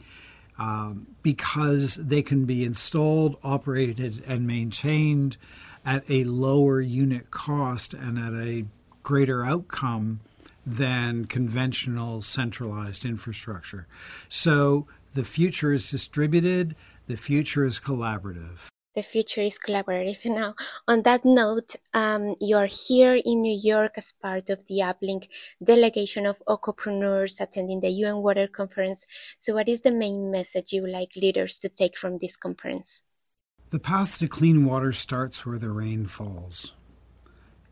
um, 0.58 1.08
because 1.24 1.96
they 1.96 2.22
can 2.22 2.46
be 2.46 2.66
installed, 2.66 3.38
operated, 3.44 4.22
and 4.28 4.46
maintained 4.46 5.38
at 5.90 6.04
a 6.08 6.24
lower 6.24 6.80
unit 6.80 7.32
cost 7.32 7.96
and 7.96 8.20
at 8.20 8.34
a 8.34 8.66
greater 9.02 9.44
outcome 9.44 10.20
than 10.64 11.26
conventional 11.26 12.22
centralized 12.22 13.04
infrastructure. 13.06 13.88
So 14.30 14.88
the 15.16 15.24
future 15.24 15.74
is 15.74 15.90
distributed, 15.90 16.76
the 17.08 17.18
future 17.18 17.66
is 17.66 17.80
collaborative 17.80 18.70
the 18.96 19.04
future 19.04 19.42
is 19.42 19.58
collaborative. 19.58 20.20
Now, 20.40 20.56
on 20.86 21.04
that 21.04 21.24
note, 21.24 21.76
um, 21.94 22.36
you 22.42 22.58
are 22.58 22.68
here 22.88 23.16
in 23.24 23.42
New 23.42 23.58
York 23.74 23.94
as 23.98 24.12
part 24.12 24.50
of 24.50 24.68
the 24.68 24.80
Uplink 24.92 25.30
delegation 25.64 26.26
of 26.26 26.42
Aquapreneurs 26.48 27.40
attending 27.40 27.80
the 27.80 27.92
UN 28.04 28.18
Water 28.18 28.48
Conference. 28.48 29.06
So, 29.38 29.54
what 29.54 29.70
is 29.70 29.82
the 29.82 29.92
main 29.92 30.32
message 30.32 30.74
you 30.74 30.82
would 30.82 30.92
like 30.92 31.16
leaders 31.16 31.58
to 31.60 31.70
take 31.70 31.98
from 31.98 32.18
this 32.18 32.36
conference? 32.36 33.04
The 33.72 33.80
path 33.80 34.18
to 34.18 34.28
clean 34.28 34.66
water 34.66 34.92
starts 34.92 35.46
where 35.46 35.60
the 35.60 35.70
rain 35.70 36.08
falls. 36.08 36.72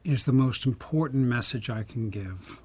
is 0.03 0.23
the 0.25 0.31
most 0.31 0.67
important 0.67 1.25
message 1.25 1.71
I 1.71 1.81
can 1.81 2.11
give. 2.11 2.61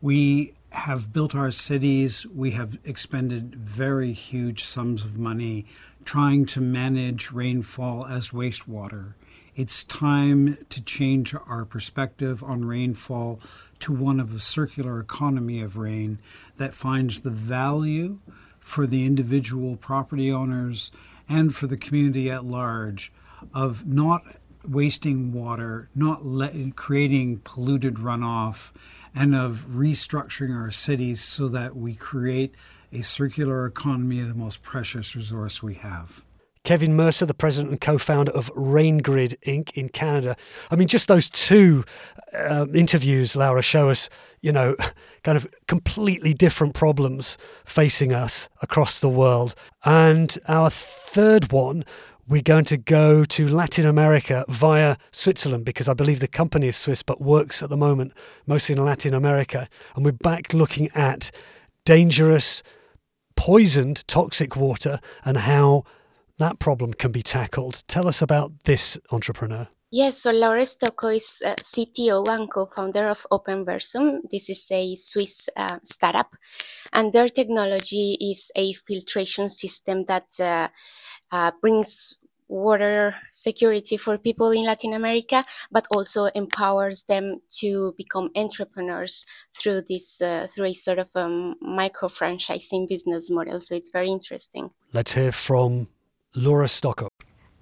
We 0.00 0.54
have 0.70 1.12
built 1.12 1.32
our 1.32 1.52
cities, 1.52 2.26
we 2.26 2.50
have 2.50 2.76
expended 2.84 3.54
very 3.54 4.12
huge 4.12 4.64
sums 4.64 5.04
of 5.04 5.16
money 5.16 5.64
trying 6.04 6.44
to 6.46 6.60
manage 6.60 7.30
rainfall 7.30 8.04
as 8.06 8.30
wastewater. 8.30 9.14
It's 9.54 9.84
time 9.84 10.58
to 10.70 10.82
change 10.82 11.34
our 11.46 11.64
perspective 11.64 12.42
on 12.42 12.64
rainfall 12.64 13.38
to 13.78 13.92
one 13.92 14.18
of 14.18 14.34
a 14.34 14.40
circular 14.40 14.98
economy 14.98 15.60
of 15.60 15.76
rain 15.76 16.18
that 16.56 16.74
finds 16.74 17.20
the 17.20 17.30
value 17.30 18.18
for 18.58 18.88
the 18.88 19.06
individual 19.06 19.76
property 19.76 20.32
owners 20.32 20.90
and 21.30 21.54
for 21.54 21.68
the 21.68 21.76
community 21.76 22.28
at 22.28 22.44
large 22.44 23.12
of 23.54 23.86
not 23.86 24.22
wasting 24.68 25.32
water, 25.32 25.88
not 25.94 26.26
let, 26.26 26.54
creating 26.76 27.38
polluted 27.44 27.94
runoff, 27.94 28.72
and 29.14 29.34
of 29.34 29.66
restructuring 29.70 30.54
our 30.54 30.70
cities 30.70 31.22
so 31.22 31.48
that 31.48 31.74
we 31.76 31.94
create 31.94 32.54
a 32.92 33.00
circular 33.02 33.64
economy 33.64 34.20
of 34.20 34.28
the 34.28 34.34
most 34.34 34.62
precious 34.62 35.14
resource 35.14 35.62
we 35.62 35.74
have. 35.74 36.22
Kevin 36.64 36.94
Mercer, 36.94 37.24
the 37.26 37.34
president 37.34 37.70
and 37.70 37.80
co 37.80 37.98
founder 37.98 38.32
of 38.32 38.52
RainGrid 38.54 39.34
Inc. 39.46 39.72
in 39.72 39.88
Canada. 39.88 40.36
I 40.70 40.76
mean, 40.76 40.88
just 40.88 41.08
those 41.08 41.30
two 41.30 41.84
uh, 42.34 42.66
interviews, 42.74 43.34
Laura, 43.34 43.62
show 43.62 43.90
us, 43.90 44.08
you 44.40 44.52
know, 44.52 44.76
kind 45.24 45.36
of 45.36 45.48
completely 45.68 46.34
different 46.34 46.74
problems 46.74 47.38
facing 47.64 48.12
us 48.12 48.48
across 48.60 49.00
the 49.00 49.08
world. 49.08 49.54
And 49.84 50.36
our 50.48 50.70
third 50.70 51.50
one, 51.50 51.84
we're 52.28 52.42
going 52.42 52.66
to 52.66 52.76
go 52.76 53.24
to 53.24 53.48
Latin 53.48 53.86
America 53.86 54.44
via 54.48 54.96
Switzerland 55.10 55.64
because 55.64 55.88
I 55.88 55.94
believe 55.94 56.20
the 56.20 56.28
company 56.28 56.68
is 56.68 56.76
Swiss 56.76 57.02
but 57.02 57.20
works 57.20 57.62
at 57.62 57.70
the 57.70 57.76
moment 57.76 58.12
mostly 58.46 58.76
in 58.76 58.84
Latin 58.84 59.14
America. 59.14 59.68
And 59.96 60.04
we're 60.04 60.12
back 60.12 60.54
looking 60.54 60.90
at 60.94 61.30
dangerous 61.84 62.62
poisoned 63.34 64.06
toxic 64.06 64.54
water 64.54 65.00
and 65.24 65.38
how 65.38 65.84
that 66.40 66.58
problem 66.58 66.92
can 66.92 67.12
be 67.12 67.22
tackled. 67.22 67.82
Tell 67.86 68.08
us 68.08 68.22
about 68.22 68.52
this 68.64 68.98
entrepreneur. 69.12 69.68
Yes, 69.92 70.18
so 70.18 70.30
Laura 70.30 70.64
Stocco 70.64 71.08
is 71.08 71.42
uh, 71.44 71.54
CTO 71.54 72.26
and 72.28 72.48
co-founder 72.48 73.08
of 73.08 73.26
OpenVersum. 73.32 74.20
This 74.30 74.48
is 74.48 74.68
a 74.70 74.94
Swiss 74.94 75.48
uh, 75.56 75.78
startup, 75.82 76.36
and 76.92 77.12
their 77.12 77.28
technology 77.28 78.16
is 78.20 78.52
a 78.54 78.72
filtration 78.72 79.48
system 79.48 80.04
that 80.04 80.28
uh, 80.40 80.68
uh 81.32 81.50
brings 81.60 82.14
water 82.50 83.14
security 83.30 83.96
for 83.96 84.18
people 84.18 84.50
in 84.50 84.64
Latin 84.64 84.92
America, 84.92 85.44
but 85.70 85.86
also 85.94 86.26
empowers 86.34 87.04
them 87.04 87.40
to 87.48 87.94
become 87.96 88.30
entrepreneurs 88.36 89.24
through 89.52 89.82
this 89.88 90.20
uh, 90.20 90.46
through 90.48 90.66
a 90.66 90.72
sort 90.72 90.98
of 90.98 91.10
um, 91.14 91.54
micro 91.60 92.08
franchising 92.08 92.88
business 92.88 93.30
model. 93.30 93.60
So 93.60 93.74
it's 93.74 93.90
very 93.90 94.10
interesting. 94.10 94.70
Let's 94.92 95.14
hear 95.14 95.32
from 95.32 95.88
Laura 96.34 96.68
Stocco. 96.68 97.08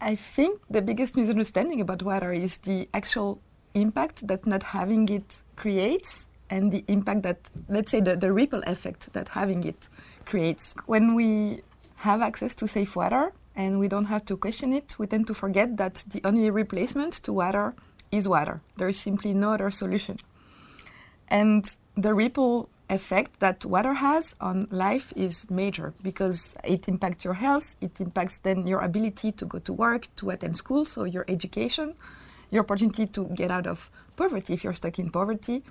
I 0.00 0.14
think 0.14 0.60
the 0.70 0.82
biggest 0.82 1.16
misunderstanding 1.16 1.80
about 1.80 2.02
water 2.02 2.32
is 2.32 2.58
the 2.58 2.88
actual 2.94 3.40
impact 3.74 4.26
that 4.26 4.46
not 4.46 4.62
having 4.62 5.08
it 5.08 5.42
creates 5.56 6.28
and 6.50 6.72
the 6.72 6.84
impact 6.88 7.22
that, 7.22 7.50
let's 7.68 7.90
say, 7.90 8.00
the, 8.00 8.16
the 8.16 8.32
ripple 8.32 8.62
effect 8.66 9.12
that 9.12 9.28
having 9.28 9.64
it 9.64 9.88
creates. 10.24 10.74
When 10.86 11.14
we 11.14 11.62
have 11.96 12.22
access 12.22 12.54
to 12.54 12.68
safe 12.68 12.94
water, 12.94 13.32
and 13.58 13.80
we 13.80 13.88
don't 13.88 14.04
have 14.04 14.24
to 14.24 14.36
question 14.36 14.72
it. 14.72 14.94
We 14.98 15.08
tend 15.08 15.26
to 15.26 15.34
forget 15.34 15.76
that 15.76 16.04
the 16.06 16.20
only 16.24 16.48
replacement 16.48 17.14
to 17.24 17.32
water 17.32 17.74
is 18.12 18.28
water. 18.28 18.62
There 18.76 18.88
is 18.88 18.98
simply 18.98 19.34
no 19.34 19.52
other 19.52 19.70
solution. 19.72 20.18
And 21.26 21.68
the 21.96 22.14
ripple 22.14 22.70
effect 22.88 23.40
that 23.40 23.64
water 23.64 23.94
has 23.94 24.34
on 24.40 24.66
life 24.70 25.12
is 25.16 25.50
major 25.50 25.92
because 26.02 26.56
it 26.64 26.88
impacts 26.88 27.24
your 27.24 27.34
health, 27.34 27.76
it 27.80 28.00
impacts 28.00 28.38
then 28.38 28.66
your 28.66 28.80
ability 28.80 29.32
to 29.32 29.44
go 29.44 29.58
to 29.58 29.72
work, 29.72 30.08
to 30.16 30.30
attend 30.30 30.56
school, 30.56 30.84
so 30.84 31.04
your 31.04 31.24
education, 31.28 31.94
your 32.50 32.62
opportunity 32.64 33.06
to 33.06 33.24
get 33.34 33.50
out 33.50 33.66
of 33.66 33.90
poverty 34.16 34.54
if 34.54 34.64
you're 34.64 34.74
stuck 34.74 34.98
in 34.98 35.10
poverty. 35.10 35.62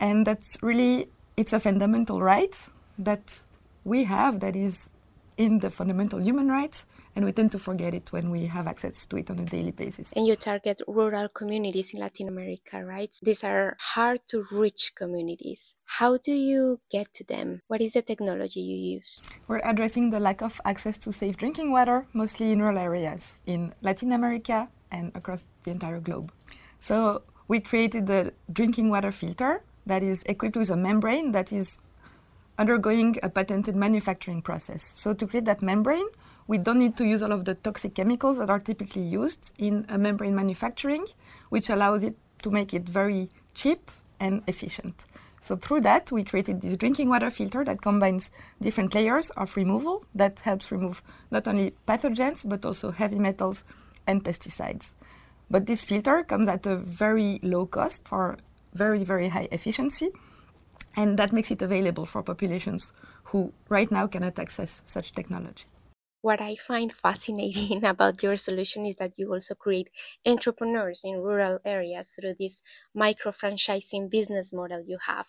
And 0.00 0.26
that's 0.26 0.58
really 0.62 1.08
it's 1.36 1.52
a 1.52 1.60
fundamental 1.60 2.20
right 2.20 2.54
that 2.98 3.42
we 3.84 4.04
have 4.04 4.40
that 4.40 4.56
is 4.56 4.90
in 5.36 5.60
the 5.60 5.70
fundamental 5.70 6.20
human 6.20 6.48
rights 6.48 6.84
and 7.18 7.24
we 7.24 7.32
tend 7.32 7.50
to 7.50 7.58
forget 7.58 7.94
it 7.94 8.12
when 8.12 8.30
we 8.30 8.46
have 8.46 8.68
access 8.68 9.04
to 9.04 9.16
it 9.16 9.28
on 9.28 9.40
a 9.40 9.44
daily 9.44 9.72
basis. 9.72 10.12
And 10.14 10.24
you 10.24 10.36
target 10.36 10.80
rural 10.86 11.28
communities 11.28 11.92
in 11.92 11.98
Latin 11.98 12.28
America, 12.28 12.84
right? 12.84 13.12
These 13.20 13.42
are 13.42 13.76
hard 13.80 14.20
to 14.28 14.46
reach 14.52 14.92
communities. 14.94 15.74
How 15.98 16.16
do 16.16 16.30
you 16.30 16.78
get 16.92 17.12
to 17.14 17.24
them? 17.24 17.62
What 17.66 17.80
is 17.80 17.94
the 17.94 18.02
technology 18.02 18.60
you 18.60 18.94
use? 18.98 19.20
We're 19.48 19.62
addressing 19.64 20.10
the 20.10 20.20
lack 20.20 20.42
of 20.42 20.60
access 20.64 20.96
to 20.98 21.12
safe 21.12 21.36
drinking 21.36 21.72
water, 21.72 22.06
mostly 22.12 22.52
in 22.52 22.62
rural 22.62 22.78
areas 22.78 23.40
in 23.46 23.74
Latin 23.82 24.12
America 24.12 24.68
and 24.92 25.10
across 25.16 25.42
the 25.64 25.72
entire 25.72 25.98
globe. 25.98 26.30
So 26.78 27.22
we 27.48 27.58
created 27.58 28.06
the 28.06 28.32
drinking 28.52 28.90
water 28.90 29.10
filter 29.10 29.64
that 29.86 30.04
is 30.04 30.22
equipped 30.26 30.56
with 30.56 30.70
a 30.70 30.76
membrane 30.76 31.32
that 31.32 31.52
is 31.52 31.78
undergoing 32.58 33.16
a 33.24 33.28
patented 33.28 33.74
manufacturing 33.74 34.40
process. 34.40 34.92
So 34.94 35.14
to 35.14 35.26
create 35.26 35.46
that 35.46 35.62
membrane, 35.62 36.06
we 36.48 36.56
don't 36.58 36.78
need 36.78 36.96
to 36.96 37.04
use 37.04 37.22
all 37.22 37.30
of 37.32 37.44
the 37.44 37.54
toxic 37.54 37.94
chemicals 37.94 38.38
that 38.38 38.48
are 38.50 38.58
typically 38.58 39.02
used 39.02 39.52
in 39.58 39.84
a 39.90 39.98
membrane 39.98 40.34
manufacturing, 40.34 41.06
which 41.50 41.68
allows 41.68 42.02
it 42.02 42.16
to 42.42 42.50
make 42.50 42.72
it 42.72 42.88
very 42.88 43.28
cheap 43.54 43.90
and 44.18 44.42
efficient. 44.46 45.06
So 45.42 45.56
through 45.56 45.82
that, 45.82 46.10
we 46.10 46.24
created 46.24 46.62
this 46.62 46.76
drinking 46.76 47.10
water 47.10 47.30
filter 47.30 47.64
that 47.64 47.82
combines 47.82 48.30
different 48.60 48.94
layers 48.94 49.30
of 49.30 49.56
removal 49.56 50.06
that 50.14 50.40
helps 50.40 50.72
remove 50.72 51.02
not 51.30 51.46
only 51.46 51.74
pathogens 51.86 52.48
but 52.48 52.64
also 52.64 52.90
heavy 52.92 53.18
metals 53.18 53.64
and 54.06 54.24
pesticides. 54.24 54.92
But 55.50 55.66
this 55.66 55.82
filter 55.82 56.22
comes 56.24 56.48
at 56.48 56.66
a 56.66 56.76
very 56.76 57.40
low 57.42 57.66
cost 57.66 58.08
for 58.08 58.38
very, 58.74 59.04
very 59.04 59.28
high 59.28 59.48
efficiency, 59.52 60.10
and 60.96 61.18
that 61.18 61.32
makes 61.32 61.50
it 61.50 61.62
available 61.62 62.06
for 62.06 62.22
populations 62.22 62.92
who 63.24 63.52
right 63.68 63.90
now 63.90 64.06
cannot 64.06 64.38
access 64.38 64.82
such 64.86 65.12
technology. 65.12 65.66
What 66.20 66.40
I 66.40 66.56
find 66.56 66.92
fascinating 66.92 67.84
about 67.92 68.22
your 68.22 68.36
solution 68.36 68.84
is 68.84 68.96
that 68.96 69.12
you 69.16 69.32
also 69.32 69.54
create 69.54 69.90
entrepreneurs 70.26 71.02
in 71.04 71.20
rural 71.20 71.60
areas 71.64 72.10
through 72.10 72.34
this 72.38 72.60
micro 72.92 73.30
franchising 73.30 74.10
business 74.10 74.52
model 74.52 74.82
you 74.84 74.98
have. 75.06 75.28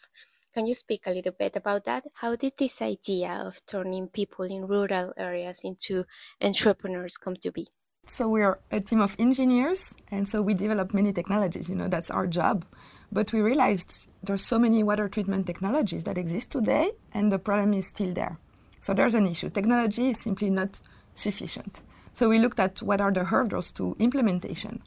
Can 0.51 0.65
you 0.65 0.73
speak 0.73 1.05
a 1.05 1.11
little 1.11 1.31
bit 1.37 1.55
about 1.55 1.85
that? 1.85 2.05
How 2.15 2.35
did 2.35 2.53
this 2.57 2.81
idea 2.81 3.29
of 3.45 3.63
turning 3.67 4.07
people 4.07 4.45
in 4.45 4.65
rural 4.65 5.13
areas 5.15 5.61
into 5.63 6.05
entrepreneurs 6.41 7.17
come 7.17 7.35
to 7.35 7.51
be? 7.51 7.67
So 8.07 8.27
we're 8.27 8.59
a 8.71 8.79
team 8.79 9.01
of 9.01 9.15
engineers, 9.19 9.93
and 10.09 10.27
so 10.27 10.41
we 10.41 10.55
develop 10.55 10.95
many 10.95 11.13
technologies. 11.13 11.69
You 11.69 11.75
know, 11.75 11.87
that's 11.87 12.09
our 12.09 12.25
job. 12.25 12.65
But 13.11 13.31
we 13.31 13.41
realized 13.41 14.09
there's 14.23 14.43
so 14.43 14.57
many 14.57 14.81
water 14.81 15.07
treatment 15.07 15.45
technologies 15.45 16.03
that 16.05 16.17
exist 16.17 16.49
today, 16.49 16.93
and 17.13 17.31
the 17.31 17.37
problem 17.37 17.75
is 17.75 17.85
still 17.85 18.11
there. 18.11 18.39
So 18.81 18.93
there's 18.93 19.15
an 19.15 19.27
issue. 19.27 19.49
Technology 19.49 20.09
is 20.09 20.19
simply 20.19 20.49
not 20.49 20.79
sufficient. 21.13 21.83
So 22.13 22.29
we 22.29 22.39
looked 22.39 22.59
at 22.59 22.81
what 22.81 23.01
are 23.01 23.11
the 23.11 23.23
hurdles 23.25 23.71
to 23.73 23.95
implementation. 23.99 24.81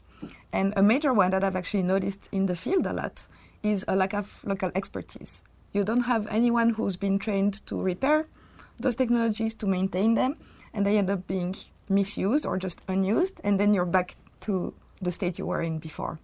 And 0.51 0.73
a 0.75 0.83
major 0.83 1.13
one 1.13 1.31
that 1.31 1.43
I've 1.43 1.55
actually 1.55 1.83
noticed 1.83 2.29
in 2.31 2.45
the 2.45 2.55
field 2.55 2.85
a 2.85 2.93
lot 2.93 3.27
is 3.61 3.85
a 3.87 3.95
lack 3.95 4.13
of 4.13 4.43
local 4.45 4.71
expertise. 4.75 5.43
You 5.71 5.83
don't 5.83 6.03
have 6.03 6.27
anyone 6.27 6.69
who's 6.69 6.97
been 6.97 7.17
trained 7.17 7.65
to 7.67 7.81
repair 7.81 8.27
those 8.79 8.95
technologies, 8.95 9.53
to 9.55 9.67
maintain 9.67 10.15
them, 10.15 10.37
and 10.73 10.85
they 10.85 10.97
end 10.97 11.09
up 11.09 11.27
being 11.27 11.55
misused 11.89 12.45
or 12.45 12.57
just 12.57 12.81
unused, 12.87 13.39
and 13.43 13.59
then 13.59 13.73
you're 13.73 13.85
back 13.85 14.15
to 14.41 14.73
the 15.01 15.11
state 15.11 15.37
you 15.37 15.45
were 15.45 15.61
in 15.61 15.79
before. 15.79 16.19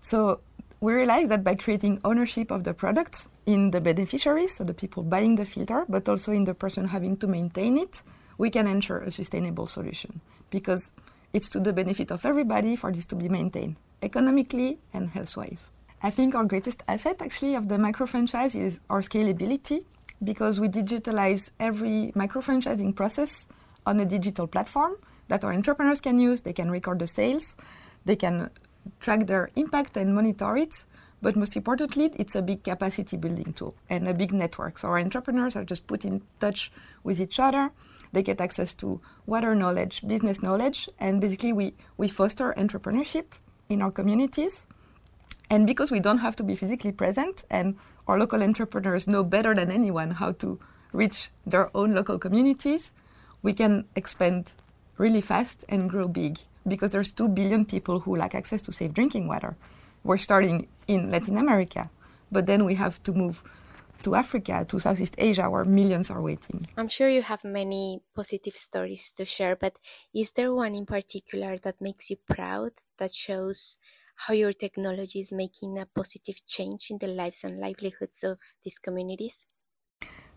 So 0.00 0.40
we 0.84 0.92
realized 0.92 1.30
that 1.30 1.42
by 1.42 1.54
creating 1.54 1.98
ownership 2.04 2.50
of 2.50 2.62
the 2.64 2.74
product 2.74 3.28
in 3.46 3.70
the 3.70 3.80
beneficiaries, 3.80 4.56
so 4.56 4.64
the 4.64 4.74
people 4.74 5.02
buying 5.02 5.34
the 5.34 5.46
filter, 5.46 5.86
but 5.88 6.06
also 6.06 6.30
in 6.30 6.44
the 6.44 6.52
person 6.52 6.88
having 6.88 7.16
to 7.16 7.26
maintain 7.26 7.78
it, 7.78 8.02
we 8.36 8.50
can 8.50 8.66
ensure 8.66 8.98
a 8.98 9.10
sustainable 9.10 9.66
solution 9.66 10.20
because 10.50 10.90
it's 11.32 11.48
to 11.48 11.58
the 11.58 11.72
benefit 11.72 12.10
of 12.10 12.26
everybody 12.26 12.76
for 12.76 12.92
this 12.92 13.06
to 13.06 13.16
be 13.16 13.30
maintained 13.30 13.76
economically 14.02 14.76
and 14.92 15.08
health 15.08 15.34
wise. 15.38 15.70
I 16.02 16.10
think 16.10 16.34
our 16.34 16.44
greatest 16.44 16.82
asset 16.86 17.22
actually 17.22 17.54
of 17.54 17.68
the 17.68 17.78
micro 17.78 18.04
franchise 18.04 18.54
is 18.54 18.80
our 18.90 19.00
scalability 19.00 19.84
because 20.22 20.60
we 20.60 20.68
digitalize 20.68 21.50
every 21.58 22.12
micro 22.14 22.42
franchising 22.42 22.94
process 22.94 23.48
on 23.86 24.00
a 24.00 24.04
digital 24.04 24.46
platform 24.46 24.96
that 25.28 25.44
our 25.44 25.54
entrepreneurs 25.54 26.02
can 26.02 26.18
use. 26.18 26.42
They 26.42 26.52
can 26.52 26.70
record 26.70 26.98
the 26.98 27.06
sales, 27.06 27.56
they 28.04 28.16
can 28.16 28.50
track 29.00 29.26
their 29.26 29.50
impact 29.56 29.96
and 29.96 30.14
monitor 30.14 30.56
it. 30.56 30.84
But 31.22 31.36
most 31.36 31.56
importantly, 31.56 32.12
it's 32.16 32.34
a 32.34 32.42
big 32.42 32.64
capacity 32.64 33.16
building 33.16 33.54
tool 33.54 33.74
and 33.88 34.06
a 34.06 34.12
big 34.12 34.32
network. 34.32 34.78
So 34.78 34.88
our 34.88 34.98
entrepreneurs 34.98 35.56
are 35.56 35.64
just 35.64 35.86
put 35.86 36.04
in 36.04 36.22
touch 36.38 36.70
with 37.02 37.18
each 37.18 37.40
other. 37.40 37.70
They 38.12 38.22
get 38.22 38.40
access 38.40 38.74
to 38.74 39.00
water 39.26 39.54
knowledge, 39.54 40.06
business 40.06 40.42
knowledge, 40.42 40.88
and 40.98 41.20
basically 41.20 41.52
we, 41.52 41.74
we 41.96 42.08
foster 42.08 42.52
entrepreneurship 42.58 43.24
in 43.68 43.80
our 43.80 43.90
communities. 43.90 44.66
And 45.50 45.66
because 45.66 45.90
we 45.90 46.00
don't 46.00 46.18
have 46.18 46.36
to 46.36 46.42
be 46.44 46.56
physically 46.56 46.92
present 46.92 47.44
and 47.50 47.76
our 48.06 48.18
local 48.18 48.42
entrepreneurs 48.42 49.06
know 49.06 49.24
better 49.24 49.54
than 49.54 49.70
anyone 49.70 50.10
how 50.10 50.32
to 50.32 50.60
reach 50.92 51.30
their 51.46 51.70
own 51.74 51.94
local 51.94 52.18
communities, 52.18 52.92
we 53.42 53.52
can 53.52 53.86
expand 53.96 54.52
really 54.98 55.20
fast 55.20 55.64
and 55.68 55.88
grow 55.90 56.06
big 56.06 56.38
because 56.66 56.90
there's 56.90 57.12
2 57.12 57.28
billion 57.28 57.64
people 57.64 58.00
who 58.00 58.16
lack 58.16 58.34
access 58.34 58.62
to 58.62 58.72
safe 58.72 58.92
drinking 58.92 59.28
water. 59.28 59.56
We're 60.02 60.18
starting 60.18 60.68
in 60.86 61.10
Latin 61.10 61.36
America, 61.36 61.90
but 62.30 62.46
then 62.46 62.64
we 62.64 62.74
have 62.74 63.02
to 63.04 63.12
move 63.12 63.42
to 64.02 64.14
Africa, 64.14 64.66
to 64.68 64.78
Southeast 64.78 65.14
Asia, 65.16 65.48
where 65.48 65.64
millions 65.64 66.10
are 66.10 66.20
waiting. 66.20 66.68
I'm 66.76 66.88
sure 66.88 67.08
you 67.08 67.22
have 67.22 67.42
many 67.42 68.02
positive 68.14 68.54
stories 68.54 69.12
to 69.16 69.24
share, 69.24 69.56
but 69.56 69.78
is 70.14 70.32
there 70.32 70.52
one 70.52 70.74
in 70.74 70.86
particular 70.86 71.56
that 71.58 71.80
makes 71.80 72.10
you 72.10 72.16
proud, 72.28 72.72
that 72.98 73.12
shows 73.12 73.78
how 74.26 74.34
your 74.34 74.52
technology 74.52 75.20
is 75.20 75.32
making 75.32 75.78
a 75.78 75.86
positive 75.86 76.46
change 76.46 76.90
in 76.90 76.98
the 76.98 77.08
lives 77.08 77.44
and 77.44 77.58
livelihoods 77.58 78.22
of 78.24 78.38
these 78.62 78.78
communities? 78.78 79.46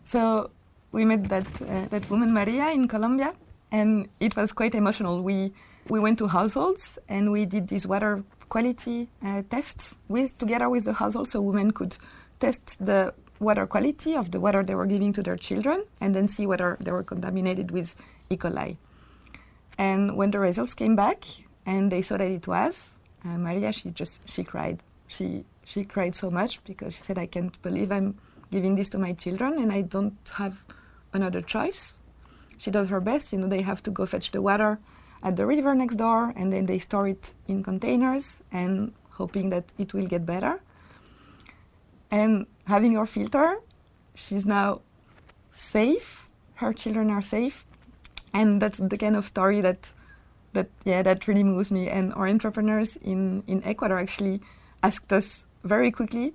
So 0.04 0.50
we 0.90 1.04
met 1.04 1.28
that 1.28 1.46
uh, 1.60 1.86
that 1.90 2.08
woman 2.10 2.32
Maria 2.32 2.70
in 2.70 2.88
Colombia, 2.88 3.34
and 3.70 4.08
it 4.18 4.34
was 4.34 4.52
quite 4.52 4.74
emotional. 4.74 5.22
We 5.22 5.52
we 5.88 6.00
went 6.00 6.18
to 6.18 6.28
households 6.28 6.98
and 7.08 7.32
we 7.32 7.46
did 7.46 7.68
these 7.68 7.86
water 7.86 8.22
quality 8.48 9.08
uh, 9.24 9.42
tests 9.50 9.94
with 10.08 10.36
together 10.38 10.68
with 10.68 10.84
the 10.84 10.92
household, 10.92 11.28
so 11.28 11.40
women 11.40 11.70
could 11.70 11.96
test 12.40 12.84
the 12.84 13.12
water 13.40 13.66
quality 13.66 14.16
of 14.16 14.30
the 14.30 14.40
water 14.40 14.62
they 14.62 14.74
were 14.74 14.86
giving 14.86 15.12
to 15.12 15.22
their 15.22 15.36
children, 15.36 15.84
and 16.00 16.14
then 16.14 16.28
see 16.28 16.46
whether 16.46 16.76
they 16.80 16.90
were 16.90 17.02
contaminated 17.02 17.70
with 17.70 17.94
E. 18.30 18.36
coli. 18.36 18.76
And 19.76 20.16
when 20.16 20.30
the 20.30 20.38
results 20.38 20.74
came 20.74 20.96
back 20.96 21.24
and 21.64 21.92
they 21.92 22.02
saw 22.02 22.16
that 22.16 22.30
it 22.30 22.48
was, 22.48 22.98
uh, 23.24 23.38
Maria, 23.38 23.72
she 23.72 23.90
just 23.90 24.20
she 24.28 24.44
cried. 24.44 24.82
She 25.06 25.44
she 25.64 25.84
cried 25.84 26.16
so 26.16 26.30
much 26.30 26.62
because 26.64 26.94
she 26.94 27.02
said, 27.02 27.18
"I 27.18 27.26
can't 27.26 27.60
believe 27.62 27.92
I'm 27.92 28.18
giving 28.50 28.76
this 28.76 28.88
to 28.90 28.98
my 28.98 29.12
children, 29.12 29.58
and 29.58 29.72
I 29.72 29.82
don't 29.82 30.16
have 30.36 30.64
another 31.12 31.42
choice." 31.42 31.98
She 32.56 32.70
does 32.70 32.88
her 32.88 33.00
best. 33.00 33.32
You 33.32 33.38
know, 33.38 33.46
they 33.46 33.62
have 33.62 33.82
to 33.84 33.90
go 33.90 34.04
fetch 34.06 34.32
the 34.32 34.42
water 34.42 34.80
at 35.22 35.36
the 35.36 35.46
river 35.46 35.74
next 35.74 35.96
door, 35.96 36.32
and 36.36 36.52
then 36.52 36.66
they 36.66 36.78
store 36.78 37.08
it 37.08 37.34
in 37.46 37.62
containers 37.62 38.42
and 38.52 38.92
hoping 39.10 39.50
that 39.50 39.64
it 39.78 39.92
will 39.92 40.06
get 40.06 40.24
better. 40.24 40.60
And 42.10 42.46
having 42.66 42.94
her 42.94 43.06
filter, 43.06 43.58
she's 44.14 44.46
now 44.46 44.80
safe. 45.50 46.26
Her 46.54 46.72
children 46.72 47.10
are 47.10 47.22
safe, 47.22 47.66
and 48.32 48.60
that's 48.62 48.78
the 48.78 48.98
kind 48.98 49.16
of 49.16 49.26
story 49.26 49.60
that 49.60 49.92
that 50.52 50.68
yeah 50.84 51.02
that 51.02 51.28
really 51.28 51.44
moves 51.44 51.70
me. 51.70 51.88
And 51.88 52.14
our 52.14 52.26
entrepreneurs 52.26 52.96
in 52.96 53.42
in 53.46 53.62
Ecuador 53.64 53.98
actually 53.98 54.40
asked 54.82 55.12
us 55.12 55.46
very 55.62 55.90
quickly, 55.90 56.34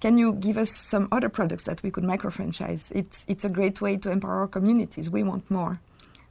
"Can 0.00 0.18
you 0.18 0.32
give 0.32 0.56
us 0.56 0.70
some 0.70 1.08
other 1.12 1.28
products 1.28 1.64
that 1.64 1.82
we 1.82 1.90
could 1.90 2.04
micro 2.04 2.30
franchise? 2.30 2.90
It's 2.90 3.24
it's 3.28 3.44
a 3.44 3.48
great 3.48 3.80
way 3.80 3.96
to 3.96 4.10
empower 4.10 4.46
communities. 4.48 5.08
We 5.08 5.22
want 5.22 5.50
more." 5.50 5.80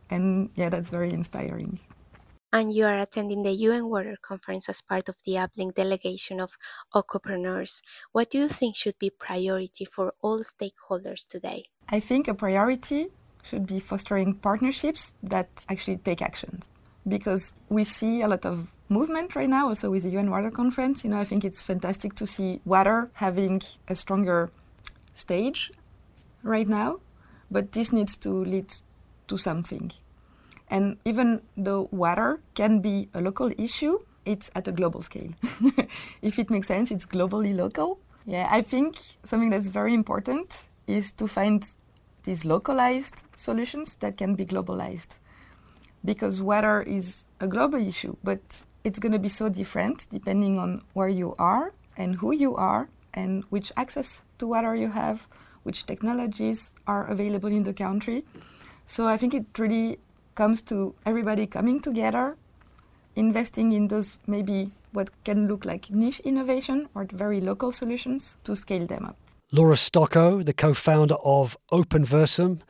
And 0.09 0.49
yeah, 0.55 0.69
that's 0.69 0.89
very 0.89 1.11
inspiring. 1.11 1.79
And 2.53 2.71
you 2.71 2.85
are 2.85 2.99
attending 2.99 3.43
the 3.43 3.51
UN 3.51 3.89
Water 3.89 4.15
Conference 4.21 4.69
as 4.69 4.81
part 4.81 5.09
of 5.09 5.17
the 5.25 5.33
Uplink 5.33 5.75
delegation 5.75 6.39
of 6.39 6.51
Aquapreneurs. 6.93 7.81
What 8.13 8.29
do 8.29 8.37
you 8.37 8.47
think 8.47 8.77
should 8.77 8.97
be 8.97 9.09
priority 9.09 9.83
for 9.83 10.13
all 10.21 10.39
stakeholders 10.39 11.27
today? 11.27 11.65
I 11.89 11.99
think 11.99 12.27
a 12.27 12.33
priority 12.33 13.07
should 13.43 13.67
be 13.67 13.79
fostering 13.79 14.35
partnerships 14.35 15.13
that 15.21 15.49
actually 15.69 15.97
take 15.97 16.21
action 16.21 16.63
because 17.07 17.53
we 17.69 17.83
see 17.83 18.21
a 18.21 18.27
lot 18.27 18.45
of 18.45 18.71
movement 18.89 19.35
right 19.35 19.49
now 19.49 19.67
also 19.67 19.89
with 19.89 20.03
the 20.03 20.09
UN 20.11 20.29
Water 20.29 20.51
Conference. 20.51 21.03
You 21.03 21.09
know, 21.11 21.19
I 21.19 21.25
think 21.25 21.43
it's 21.43 21.61
fantastic 21.61 22.15
to 22.15 22.25
see 22.25 22.61
water 22.65 23.11
having 23.13 23.61
a 23.87 23.95
stronger 23.95 24.49
stage 25.13 25.71
right 26.41 26.67
now, 26.67 26.99
but 27.51 27.73
this 27.73 27.91
needs 27.91 28.15
to 28.17 28.29
lead 28.29 28.73
to 29.27 29.38
something. 29.38 29.91
And 30.69 30.97
even 31.05 31.41
though 31.55 31.89
water 31.91 32.39
can 32.53 32.79
be 32.79 33.09
a 33.13 33.21
local 33.21 33.51
issue, 33.57 33.99
it's 34.25 34.49
at 34.55 34.67
a 34.67 34.71
global 34.71 35.01
scale. 35.01 35.31
if 36.21 36.39
it 36.39 36.49
makes 36.49 36.67
sense, 36.67 36.91
it's 36.91 37.05
globally 37.05 37.55
local. 37.55 37.99
Yeah, 38.25 38.47
I 38.49 38.61
think 38.61 38.97
something 39.23 39.51
that's 39.51 39.67
very 39.67 39.93
important 39.93 40.67
is 40.88 41.11
to 41.13 41.27
find 41.27 41.63
these 42.23 42.43
localized 42.43 43.23
solutions 43.35 43.95
that 43.95 44.17
can 44.17 44.33
be 44.33 44.45
globalized. 44.45 45.19
Because 46.03 46.41
water 46.41 46.81
is 46.81 47.27
a 47.39 47.47
global 47.47 47.79
issue, 47.79 48.15
but 48.23 48.39
it's 48.83 48.99
going 48.99 49.11
to 49.11 49.19
be 49.19 49.29
so 49.29 49.49
different 49.49 50.07
depending 50.11 50.59
on 50.59 50.81
where 50.93 51.09
you 51.09 51.35
are 51.38 51.73
and 51.97 52.15
who 52.15 52.31
you 52.31 52.55
are 52.55 52.89
and 53.13 53.43
which 53.49 53.71
access 53.77 54.23
to 54.39 54.47
water 54.47 54.75
you 54.75 54.89
have, 54.89 55.27
which 55.63 55.85
technologies 55.85 56.73
are 56.85 57.07
available 57.07 57.49
in 57.49 57.63
the 57.63 57.73
country. 57.73 58.25
So 58.86 59.08
I 59.08 59.17
think 59.17 59.34
it 59.34 59.45
really 59.58 60.00
comes 60.36 60.62
to 60.63 60.93
everybody 61.06 61.48
coming 61.48 61.80
together, 61.82 62.38
investing 63.15 63.71
in 63.71 63.88
those 63.88 64.19
maybe 64.28 64.71
what 64.91 65.10
can 65.24 65.48
look 65.48 65.65
like 65.65 65.89
niche 65.89 66.19
innovation 66.21 66.88
or 66.93 67.08
very 67.12 67.41
local 67.41 67.71
solutions 67.71 68.38
to 68.43 68.56
scale 68.56 68.86
them 68.86 69.06
up. 69.06 69.17
Laura 69.52 69.78
Stocco, 69.78 70.43
the 70.43 70.54
co 70.54 70.74
founder 70.74 71.15
of 71.24 71.58
Openversum, 71.71 72.62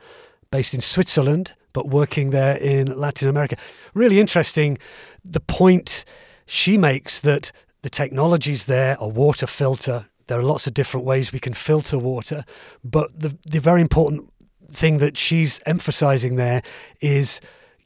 based 0.50 0.74
in 0.74 0.80
Switzerland, 0.80 1.54
but 1.72 1.88
working 1.88 2.30
there 2.30 2.56
in 2.56 2.86
Latin 2.98 3.28
America. 3.28 3.56
Really 3.94 4.20
interesting 4.20 4.78
the 5.24 5.40
point 5.40 6.04
she 6.46 6.78
makes 6.78 7.20
that 7.20 7.50
the 7.82 7.90
technologies 7.90 8.66
there, 8.66 8.96
a 9.00 9.08
water 9.08 9.46
filter, 9.46 10.06
there 10.28 10.38
are 10.38 10.42
lots 10.42 10.66
of 10.66 10.74
different 10.74 11.06
ways 11.06 11.32
we 11.32 11.38
can 11.38 11.54
filter 11.54 11.98
water, 11.98 12.44
but 12.82 13.18
the, 13.18 13.36
the 13.50 13.60
very 13.60 13.80
important 13.80 14.32
thing 14.70 14.98
that 14.98 15.16
she's 15.16 15.60
emphasizing 15.66 16.36
there 16.36 16.62
is 17.00 17.40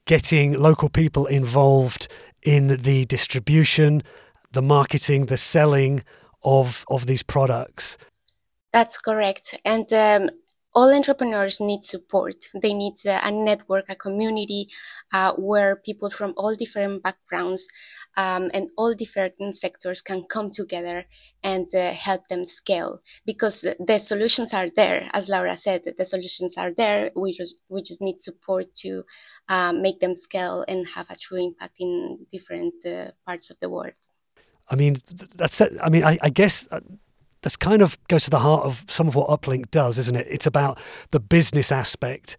getting 0.06 0.58
local 0.58 0.88
people 0.88 1.26
involved 1.26 2.08
in 2.42 2.78
the 2.82 3.04
distribution, 3.06 4.02
the 4.52 4.62
marketing, 4.62 5.26
the 5.26 5.36
selling 5.36 6.02
of 6.42 6.84
of 6.88 7.06
these 7.06 7.22
products. 7.22 7.98
That's 8.72 8.98
correct, 8.98 9.58
and 9.64 9.92
um, 9.92 10.30
all 10.74 10.94
entrepreneurs 10.94 11.60
need 11.60 11.84
support. 11.84 12.36
They 12.54 12.72
need 12.72 12.94
a 13.04 13.30
network, 13.30 13.86
a 13.88 13.96
community 13.96 14.68
uh, 15.12 15.32
where 15.34 15.76
people 15.76 16.10
from 16.10 16.32
all 16.36 16.54
different 16.54 17.02
backgrounds 17.02 17.68
um, 18.16 18.50
and 18.52 18.70
all 18.76 18.94
different 18.94 19.34
sectors 19.54 20.02
can 20.02 20.24
come 20.24 20.50
together 20.50 21.06
and 21.42 21.66
uh, 21.74 21.92
help 21.92 22.28
them 22.28 22.44
scale 22.44 23.00
because 23.24 23.66
the 23.78 23.98
solutions 23.98 24.52
are 24.52 24.68
there. 24.74 25.08
As 25.12 25.28
Laura 25.28 25.56
said, 25.56 25.82
the 25.96 26.04
solutions 26.04 26.56
are 26.56 26.72
there. 26.72 27.10
We 27.14 27.32
just, 27.32 27.56
we 27.68 27.82
just 27.82 28.02
need 28.02 28.20
support 28.20 28.74
to 28.82 29.04
um, 29.48 29.82
make 29.82 30.00
them 30.00 30.14
scale 30.14 30.64
and 30.68 30.88
have 30.88 31.10
a 31.10 31.16
true 31.16 31.38
impact 31.38 31.74
in 31.78 32.26
different 32.30 32.84
uh, 32.86 33.10
parts 33.26 33.50
of 33.50 33.58
the 33.60 33.70
world. 33.70 33.92
I 34.68 34.76
mean, 34.76 34.96
that's 35.36 35.60
it. 35.60 35.76
I 35.82 35.88
mean, 35.88 36.04
I, 36.04 36.18
I 36.22 36.30
guess 36.30 36.68
uh, 36.70 36.80
that's 37.42 37.56
kind 37.56 37.82
of 37.82 37.98
goes 38.08 38.24
to 38.24 38.30
the 38.30 38.38
heart 38.38 38.64
of 38.64 38.84
some 38.88 39.08
of 39.08 39.14
what 39.14 39.28
Uplink 39.28 39.70
does, 39.70 39.98
isn't 39.98 40.16
it? 40.16 40.26
It's 40.30 40.46
about 40.46 40.78
the 41.10 41.20
business 41.20 41.72
aspect 41.72 42.36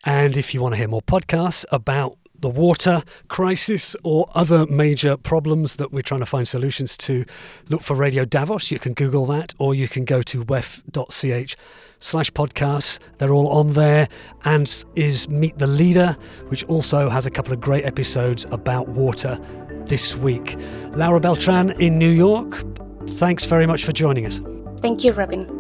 And 0.07 0.37
if 0.37 0.55
you 0.55 0.63
want 0.63 0.75
to 0.75 0.79
hear 0.79 0.89
more 0.89 1.03
podcasts 1.03 1.65
about 1.71 2.17
the 2.41 2.49
water 2.49 3.03
crisis 3.29 3.95
or 4.03 4.29
other 4.35 4.67
major 4.67 5.17
problems 5.17 5.77
that 5.77 5.93
we're 5.93 6.03
trying 6.03 6.21
to 6.21 6.27
find 6.27 6.47
solutions 6.47 6.97
to, 6.99 7.25
look 7.69 7.83
for 7.83 7.95
Radio 7.95 8.25
Davos. 8.25 8.71
You 8.71 8.79
can 8.79 8.95
Google 8.95 9.27
that 9.27 9.55
or 9.59 9.75
you 9.75 9.89
can 9.89 10.05
go 10.05 10.23
to 10.23 10.45
wef.ch 10.45 11.57
slash 11.99 12.31
podcasts. 12.33 12.99
They're 13.19 13.33
all 13.33 13.49
on 13.49 13.75
there. 13.75 14.09
And 14.45 14.85
is 14.97 15.29
Meet 15.29 15.59
the 15.59 15.67
Leader, 15.67 16.17
which 16.49 16.65
also 16.65 17.09
has 17.09 17.27
a 17.27 17.31
couple 17.31 17.53
of 17.53 17.61
great 17.61 17.85
episodes 17.85 18.47
about 18.51 18.89
water 18.89 19.39
this 19.87 20.17
week. 20.17 20.57
Laura 20.93 21.21
Beltran 21.21 21.71
in 21.81 21.99
New 21.99 22.11
York, 22.11 22.65
thanks 23.11 23.45
very 23.45 23.67
much 23.67 23.85
for 23.85 23.93
joining 23.93 24.27
us. 24.27 24.41
Thank 24.81 25.05
you, 25.05 25.13
Robin. 25.13 25.60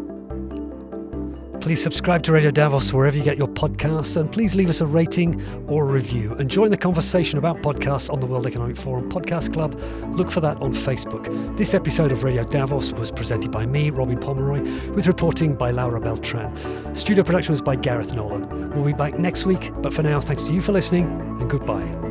Please 1.61 1.83
subscribe 1.83 2.23
to 2.23 2.33
Radio 2.33 2.51
Davos 2.51 2.91
wherever 2.91 3.17
you 3.17 3.23
get 3.23 3.37
your 3.37 3.47
podcasts 3.47 4.17
and 4.17 4.33
please 4.33 4.55
leave 4.55 4.71
us 4.71 4.81
a 4.81 4.87
rating 4.87 5.41
or 5.69 5.85
a 5.85 5.93
review 5.93 6.33
and 6.35 6.51
join 6.51 6.71
the 6.71 6.77
conversation 6.77 7.39
about 7.39 7.59
podcasts 7.59 8.11
on 8.11 8.19
the 8.19 8.27
World 8.27 8.47
Economic 8.47 8.79
Forum 8.79 9.11
Podcast 9.11 9.53
Club. 9.53 9.79
Look 10.17 10.31
for 10.31 10.41
that 10.41 10.57
on 10.63 10.73
Facebook. 10.73 11.27
This 11.59 11.75
episode 11.75 12.13
of 12.13 12.25
Radio 12.25 12.45
Davos 12.45 12.93
was 12.95 13.11
presented 13.11 13.53
by 13.53 13.67
me, 13.67 13.91
Robin 13.91 14.19
Pomeroy, 14.19 14.63
with 14.93 15.07
reporting 15.07 15.55
by 15.55 15.71
Laura 15.71 16.01
Beltran. 16.01 16.51
Studio 16.95 17.23
production 17.23 17.53
was 17.53 17.61
by 17.61 17.77
Gareth 17.77 18.15
Nolan. 18.15 18.71
We'll 18.71 18.85
be 18.85 18.95
back 18.95 19.19
next 19.19 19.45
week, 19.45 19.71
but 19.83 19.93
for 19.93 20.03
now, 20.03 20.21
thanks 20.21 20.45
to 20.45 20.55
you 20.55 20.63
for 20.63 20.73
listening 20.73 21.05
and 21.41 21.51
goodbye. 21.51 22.10